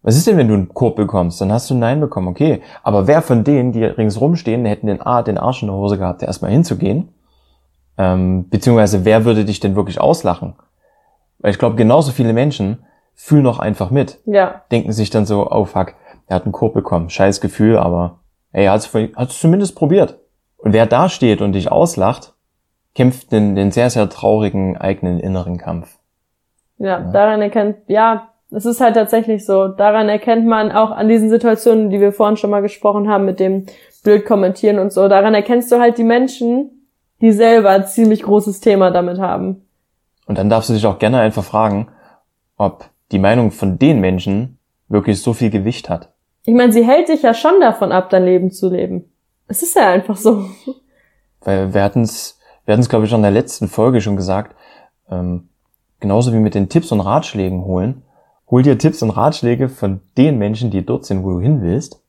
Was 0.02 0.16
ist 0.16 0.26
denn, 0.26 0.36
wenn 0.36 0.48
du 0.48 0.54
einen 0.54 0.68
Korb 0.68 0.96
bekommst? 0.96 1.40
Dann 1.40 1.52
hast 1.52 1.68
du 1.68 1.74
ein 1.74 1.80
Nein 1.80 2.00
bekommen, 2.00 2.28
okay. 2.28 2.62
Aber 2.82 3.06
wer 3.06 3.20
von 3.20 3.44
denen, 3.44 3.72
die 3.72 3.84
ringsrum 3.84 4.36
stehen, 4.36 4.64
hätten 4.64 4.86
den, 4.86 5.02
A, 5.02 5.22
den 5.22 5.38
Arsch 5.38 5.62
in 5.62 5.68
der 5.68 5.76
Hose 5.76 5.98
gehabt, 5.98 6.22
erstmal 6.22 6.52
hinzugehen? 6.52 7.08
Ähm, 7.98 8.48
beziehungsweise 8.48 9.04
wer 9.04 9.24
würde 9.24 9.44
dich 9.44 9.60
denn 9.60 9.76
wirklich 9.76 10.00
auslachen? 10.00 10.54
Weil 11.40 11.50
ich 11.50 11.58
glaube, 11.58 11.76
genauso 11.76 12.12
viele 12.12 12.32
Menschen 12.32 12.84
fühlen 13.14 13.42
noch 13.42 13.58
einfach 13.58 13.90
mit. 13.90 14.20
Ja. 14.24 14.62
Denken 14.70 14.92
sich 14.92 15.10
dann 15.10 15.26
so, 15.26 15.50
oh 15.50 15.64
fuck, 15.64 15.94
er 16.28 16.36
hat 16.36 16.44
einen 16.44 16.52
Korb 16.52 16.74
bekommen. 16.74 17.10
Scheiß 17.10 17.40
Gefühl, 17.40 17.76
aber 17.76 18.20
ey, 18.52 18.66
er 18.66 18.72
hat 18.72 19.30
es 19.30 19.38
zumindest 19.38 19.74
probiert. 19.74 20.18
Und 20.56 20.72
wer 20.72 20.86
da 20.86 21.08
steht 21.08 21.40
und 21.42 21.52
dich 21.52 21.70
auslacht, 21.70 22.34
kämpft 22.94 23.32
den, 23.32 23.54
den 23.54 23.70
sehr, 23.70 23.90
sehr 23.90 24.08
traurigen 24.08 24.76
eigenen 24.76 25.20
inneren 25.20 25.58
Kampf. 25.58 25.98
Ja, 26.78 27.00
ja. 27.00 27.10
daran 27.10 27.42
erkennt, 27.42 27.76
ja, 27.88 28.28
es 28.50 28.64
ist 28.64 28.80
halt 28.80 28.94
tatsächlich 28.94 29.44
so. 29.44 29.68
Daran 29.68 30.08
erkennt 30.08 30.46
man 30.46 30.72
auch 30.72 30.90
an 30.90 31.08
diesen 31.08 31.28
Situationen, 31.28 31.90
die 31.90 32.00
wir 32.00 32.12
vorhin 32.12 32.36
schon 32.36 32.50
mal 32.50 32.62
gesprochen 32.62 33.08
haben, 33.08 33.24
mit 33.24 33.40
dem 33.40 33.66
blöd 34.04 34.24
kommentieren 34.24 34.78
und 34.78 34.92
so. 34.92 35.08
Daran 35.08 35.34
erkennst 35.34 35.70
du 35.70 35.78
halt 35.78 35.98
die 35.98 36.04
Menschen, 36.04 36.77
die 37.20 37.32
selber 37.32 37.70
ein 37.70 37.86
ziemlich 37.86 38.22
großes 38.22 38.60
Thema 38.60 38.90
damit 38.90 39.18
haben. 39.18 39.62
Und 40.26 40.38
dann 40.38 40.50
darfst 40.50 40.68
du 40.68 40.74
dich 40.74 40.86
auch 40.86 40.98
gerne 40.98 41.20
einfach 41.20 41.44
fragen, 41.44 41.88
ob 42.56 42.88
die 43.12 43.18
Meinung 43.18 43.50
von 43.50 43.78
den 43.78 44.00
Menschen 44.00 44.58
wirklich 44.88 45.22
so 45.22 45.32
viel 45.32 45.50
Gewicht 45.50 45.88
hat. 45.88 46.12
Ich 46.44 46.54
meine, 46.54 46.72
sie 46.72 46.86
hält 46.86 47.08
dich 47.08 47.22
ja 47.22 47.34
schon 47.34 47.60
davon 47.60 47.92
ab, 47.92 48.10
dein 48.10 48.24
Leben 48.24 48.50
zu 48.50 48.68
leben. 48.68 49.04
Es 49.48 49.62
ist 49.62 49.74
ja 49.74 49.90
einfach 49.90 50.16
so. 50.16 50.44
Weil 51.40 51.72
wir 51.72 51.82
hatten 51.82 52.02
es, 52.02 52.38
wir 52.64 52.72
hatten 52.72 52.82
es, 52.82 52.88
glaube 52.88 53.04
ich, 53.04 53.10
schon 53.10 53.20
in 53.20 53.24
der 53.24 53.32
letzten 53.32 53.68
Folge 53.68 54.00
schon 54.00 54.16
gesagt, 54.16 54.54
ähm, 55.10 55.48
genauso 56.00 56.32
wie 56.32 56.38
mit 56.38 56.54
den 56.54 56.68
Tipps 56.68 56.92
und 56.92 57.00
Ratschlägen 57.00 57.64
holen, 57.64 58.02
hol 58.50 58.62
dir 58.62 58.78
Tipps 58.78 59.02
und 59.02 59.10
Ratschläge 59.10 59.68
von 59.68 60.00
den 60.16 60.38
Menschen, 60.38 60.70
die 60.70 60.84
dort 60.84 61.04
sind, 61.04 61.22
wo 61.22 61.30
du 61.30 61.40
hin 61.40 61.62
willst, 61.62 62.02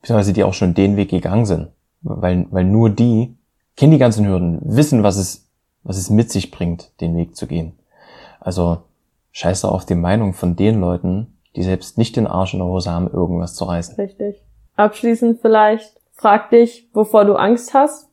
beziehungsweise 0.00 0.32
die 0.32 0.44
auch 0.44 0.54
schon 0.54 0.74
den 0.74 0.96
Weg 0.96 1.10
gegangen 1.10 1.46
sind. 1.46 1.68
Weil, 2.02 2.46
weil 2.50 2.64
nur 2.64 2.90
die 2.90 3.36
kennen 3.76 3.92
die 3.92 3.98
ganzen 3.98 4.26
Hürden, 4.26 4.60
wissen, 4.62 5.02
was 5.02 5.16
es, 5.16 5.48
was 5.82 5.96
es 5.96 6.10
mit 6.10 6.30
sich 6.30 6.50
bringt, 6.50 6.90
den 7.00 7.16
Weg 7.16 7.36
zu 7.36 7.46
gehen. 7.46 7.78
Also 8.40 8.78
scheiß 9.32 9.64
auf 9.64 9.86
die 9.86 9.94
Meinung 9.94 10.34
von 10.34 10.56
den 10.56 10.80
Leuten, 10.80 11.38
die 11.56 11.62
selbst 11.62 11.98
nicht 11.98 12.16
den 12.16 12.26
Arsch 12.26 12.54
in 12.54 12.60
der 12.60 12.68
Hose 12.68 12.90
haben, 12.90 13.10
irgendwas 13.10 13.54
zu 13.54 13.64
reißen. 13.64 13.96
Richtig. 13.96 14.42
Abschließend 14.76 15.40
vielleicht, 15.40 16.00
frag 16.12 16.50
dich, 16.50 16.88
wovor 16.92 17.24
du 17.24 17.34
Angst 17.34 17.74
hast 17.74 18.08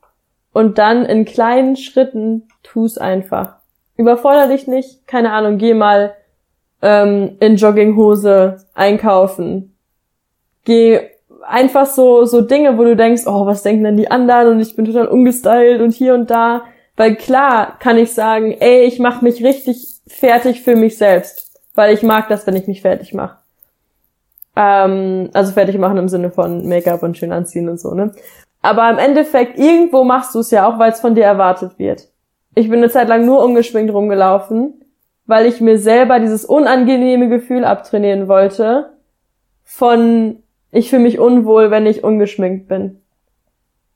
und 0.54 0.78
dann 0.78 1.06
in 1.06 1.26
kleinen 1.26 1.76
Schritten 1.76 2.48
tu's 2.64 2.98
einfach. 2.98 3.56
Überforder 3.96 4.48
dich 4.48 4.68
nicht, 4.68 5.08
keine 5.08 5.32
Ahnung, 5.32 5.58
geh 5.58 5.74
mal 5.74 6.14
ähm, 6.82 7.38
in 7.40 7.58
Jogginghose 7.58 8.66
einkaufen. 8.74 9.76
Geh 10.64 11.10
einfach 11.48 11.86
so, 11.86 12.26
so 12.26 12.42
Dinge, 12.42 12.78
wo 12.78 12.84
du 12.84 12.96
denkst, 12.96 13.24
oh, 13.26 13.46
was 13.46 13.64
denken 13.64 13.84
denn 13.84 13.98
die 13.98 14.12
anderen 14.12 14.50
und 14.50 14.60
ich 14.60 14.76
bin 14.76 14.86
total 14.86 15.08
ungestylt 15.08 15.82
und 15.82 15.92
hier 15.92 16.14
und 16.14 16.30
da. 16.30 16.64
Weil 16.96 17.16
klar 17.16 17.78
kann 17.80 17.98
ich 17.98 18.14
sagen, 18.14 18.52
ey, 18.60 18.84
ich 18.84 19.00
mache 19.00 19.24
mich 19.24 19.44
richtig 19.44 20.02
fertig 20.08 20.62
für 20.62 20.76
mich 20.76 20.98
selbst, 20.98 21.60
weil 21.76 21.94
ich 21.94 22.04
mag 22.04 22.28
das, 22.28 22.46
wenn 22.46 22.56
ich 22.56 22.68
mich 22.68 22.82
fertig 22.82 23.14
mache. 23.14 23.38
Ähm, 24.56 25.30
also 25.34 25.54
fertig 25.54 25.78
machen 25.78 25.98
im 25.98 26.10
Sinne 26.10 26.32
von 26.32 26.68
Make-up 26.68 27.04
und 27.04 27.18
schön 27.18 27.32
anziehen 27.32 27.70
und 27.70 27.80
so, 27.80 27.94
ne? 27.94 28.12
Aber 28.62 28.90
im 28.90 28.98
Endeffekt, 28.98 29.58
irgendwo 29.58 30.04
machst 30.04 30.36
du 30.36 30.40
es 30.40 30.52
ja 30.52 30.68
auch, 30.68 30.80
weil 30.80 30.92
es 30.92 31.00
von 31.00 31.16
dir 31.16 31.24
erwartet 31.24 31.80
wird. 31.80 32.10
Ich 32.56 32.70
bin 32.70 32.80
eine 32.80 32.90
Zeit 32.90 33.08
lang 33.08 33.26
nur 33.26 33.42
ungeschminkt 33.42 33.94
rumgelaufen, 33.94 34.84
weil 35.26 35.46
ich 35.46 35.62
mir 35.62 35.78
selber 35.78 36.20
dieses 36.20 36.44
unangenehme 36.44 37.30
Gefühl 37.30 37.64
abtrainieren 37.64 38.28
wollte 38.28 38.90
von 39.64 40.44
ich 40.72 40.90
fühle 40.90 41.02
mich 41.02 41.20
unwohl, 41.20 41.72
wenn 41.72 41.86
ich 41.86 42.04
ungeschminkt 42.04 42.68
bin. 42.68 43.02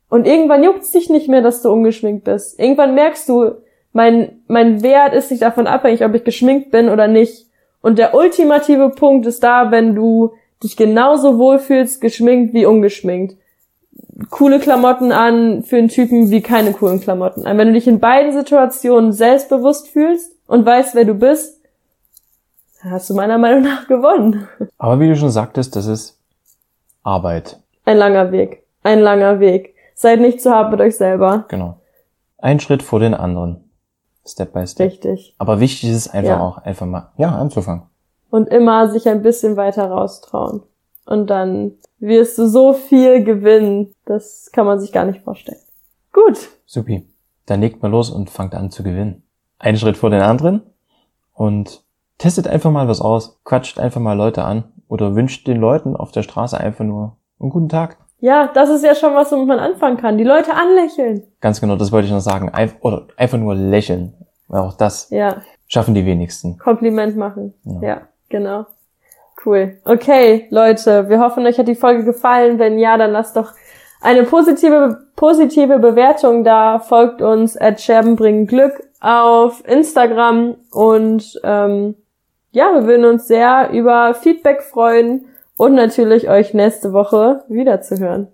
Und 0.09 0.27
irgendwann 0.27 0.63
juckt's 0.63 0.91
dich 0.91 1.09
nicht 1.09 1.27
mehr, 1.27 1.41
dass 1.41 1.61
du 1.61 1.71
ungeschminkt 1.71 2.23
bist. 2.23 2.59
Irgendwann 2.59 2.93
merkst 2.95 3.27
du, 3.29 3.55
mein, 3.93 4.41
mein 4.47 4.81
Wert 4.83 5.13
ist 5.13 5.31
nicht 5.31 5.43
davon 5.43 5.67
abhängig, 5.67 6.03
ob 6.03 6.13
ich 6.13 6.23
geschminkt 6.23 6.71
bin 6.71 6.89
oder 6.89 7.07
nicht. 7.07 7.47
Und 7.81 7.99
der 7.99 8.15
ultimative 8.15 8.89
Punkt 8.89 9.25
ist 9.25 9.43
da, 9.43 9.71
wenn 9.71 9.95
du 9.95 10.33
dich 10.63 10.77
genauso 10.77 11.37
wohlfühlst, 11.37 12.01
geschminkt 12.01 12.53
wie 12.53 12.65
ungeschminkt. 12.65 13.37
Coole 14.29 14.59
Klamotten 14.59 15.11
an 15.11 15.63
für 15.63 15.77
einen 15.77 15.89
Typen 15.89 16.31
wie 16.31 16.41
keine 16.41 16.73
coolen 16.73 17.01
Klamotten 17.01 17.45
an. 17.45 17.57
Wenn 17.57 17.67
du 17.67 17.73
dich 17.73 17.87
in 17.87 17.99
beiden 17.99 18.31
Situationen 18.31 19.11
selbstbewusst 19.11 19.89
fühlst 19.89 20.35
und 20.47 20.65
weißt, 20.65 20.95
wer 20.95 21.05
du 21.05 21.13
bist, 21.13 21.59
hast 22.81 23.09
du 23.09 23.13
meiner 23.13 23.37
Meinung 23.37 23.63
nach 23.63 23.87
gewonnen. 23.87 24.47
Aber 24.77 24.99
wie 24.99 25.07
du 25.07 25.15
schon 25.15 25.31
sagtest, 25.31 25.75
das 25.75 25.87
ist 25.87 26.12
Arbeit. 27.03 27.59
Ein 27.85 27.97
langer 27.97 28.31
Weg. 28.31 28.63
Ein 28.81 28.99
langer 28.99 29.39
Weg. 29.39 29.75
Seid 29.95 30.19
nicht 30.19 30.41
zu 30.41 30.51
hart 30.51 30.71
mit 30.71 30.81
euch 30.81 30.95
selber. 30.95 31.45
Genau. 31.49 31.79
Ein 32.37 32.59
Schritt 32.59 32.81
vor 32.81 32.99
den 32.99 33.13
anderen. 33.13 33.69
Step 34.25 34.53
by 34.53 34.65
step. 34.65 34.87
Richtig. 34.91 35.35
Aber 35.37 35.59
wichtig 35.59 35.89
ist 35.89 35.95
es 35.95 36.07
einfach 36.07 36.37
ja. 36.37 36.39
auch, 36.39 36.57
einfach 36.59 36.85
mal, 36.85 37.11
ja, 37.17 37.29
anzufangen. 37.29 37.83
Und 38.29 38.49
immer 38.49 38.89
sich 38.89 39.07
ein 39.07 39.21
bisschen 39.21 39.57
weiter 39.57 39.85
raustrauen. 39.85 40.63
Und 41.05 41.29
dann 41.29 41.73
wirst 41.99 42.37
du 42.37 42.47
so 42.47 42.73
viel 42.73 43.23
gewinnen. 43.23 43.93
Das 44.05 44.49
kann 44.51 44.65
man 44.65 44.79
sich 44.79 44.91
gar 44.91 45.05
nicht 45.05 45.21
vorstellen. 45.21 45.59
Gut. 46.11 46.49
Supi. 46.65 47.05
Dann 47.45 47.59
legt 47.59 47.81
mal 47.81 47.91
los 47.91 48.09
und 48.09 48.29
fangt 48.29 48.55
an 48.55 48.71
zu 48.71 48.83
gewinnen. 48.83 49.23
Einen 49.59 49.77
Schritt 49.77 49.97
vor 49.97 50.09
den 50.09 50.21
anderen 50.21 50.61
und 51.33 51.83
testet 52.17 52.47
einfach 52.47 52.71
mal 52.71 52.87
was 52.87 53.01
aus. 53.01 53.39
Quatscht 53.43 53.79
einfach 53.79 53.99
mal 53.99 54.13
Leute 54.13 54.43
an 54.43 54.72
oder 54.93 55.15
wünscht 55.15 55.47
den 55.47 55.59
Leuten 55.59 55.95
auf 55.95 56.11
der 56.11 56.21
Straße 56.21 56.55
einfach 56.55 56.85
nur 56.85 57.17
einen 57.39 57.49
guten 57.49 57.67
Tag. 57.67 57.97
Ja, 58.19 58.51
das 58.53 58.69
ist 58.69 58.85
ja 58.85 58.93
schon 58.93 59.15
was, 59.15 59.31
womit 59.31 59.47
man 59.47 59.57
anfangen 59.57 59.97
kann. 59.97 60.19
Die 60.19 60.23
Leute 60.23 60.53
anlächeln. 60.53 61.23
Ganz 61.41 61.59
genau, 61.59 61.75
das 61.75 61.91
wollte 61.91 62.05
ich 62.05 62.13
noch 62.13 62.19
sagen. 62.19 62.49
Einf 62.49 62.75
oder 62.81 63.07
einfach 63.17 63.39
nur 63.39 63.55
lächeln. 63.55 64.13
Auch 64.49 64.77
das 64.77 65.09
ja. 65.09 65.41
schaffen 65.67 65.95
die 65.95 66.05
wenigsten. 66.05 66.59
Kompliment 66.59 67.17
machen. 67.17 67.55
Ja. 67.63 67.81
ja, 67.81 68.01
genau. 68.29 68.67
Cool. 69.43 69.79
Okay, 69.83 70.45
Leute, 70.51 71.09
wir 71.09 71.19
hoffen, 71.19 71.45
euch 71.47 71.57
hat 71.57 71.67
die 71.67 71.73
Folge 71.73 72.05
gefallen. 72.05 72.59
Wenn 72.59 72.77
ja, 72.77 72.95
dann 72.95 73.11
lasst 73.11 73.35
doch 73.35 73.51
eine 73.99 74.23
positive, 74.23 75.07
positive 75.15 75.79
Bewertung 75.79 76.43
da. 76.43 76.77
Folgt 76.77 77.23
uns 77.23 77.57
at 77.57 77.81
Scherben 77.81 78.15
bringen 78.15 78.45
Glück 78.45 78.73
auf 79.01 79.67
Instagram 79.67 80.55
und 80.71 81.41
ähm, 81.43 81.95
ja, 82.53 82.71
wir 82.73 82.85
würden 82.85 83.05
uns 83.05 83.27
sehr 83.27 83.71
über 83.71 84.13
Feedback 84.13 84.61
freuen 84.61 85.25
und 85.57 85.75
natürlich 85.75 86.29
euch 86.29 86.53
nächste 86.53 86.93
Woche 86.93 87.43
wiederzuhören. 87.49 88.27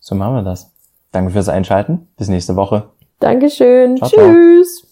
So 0.00 0.14
machen 0.14 0.34
wir 0.34 0.42
das. 0.42 0.72
Danke 1.12 1.30
fürs 1.30 1.48
Einschalten. 1.48 2.08
Bis 2.16 2.28
nächste 2.28 2.56
Woche. 2.56 2.84
Dankeschön. 3.20 3.96
Ciao, 3.96 4.08
Tschüss. 4.10 4.78
Ciao. 4.78 4.85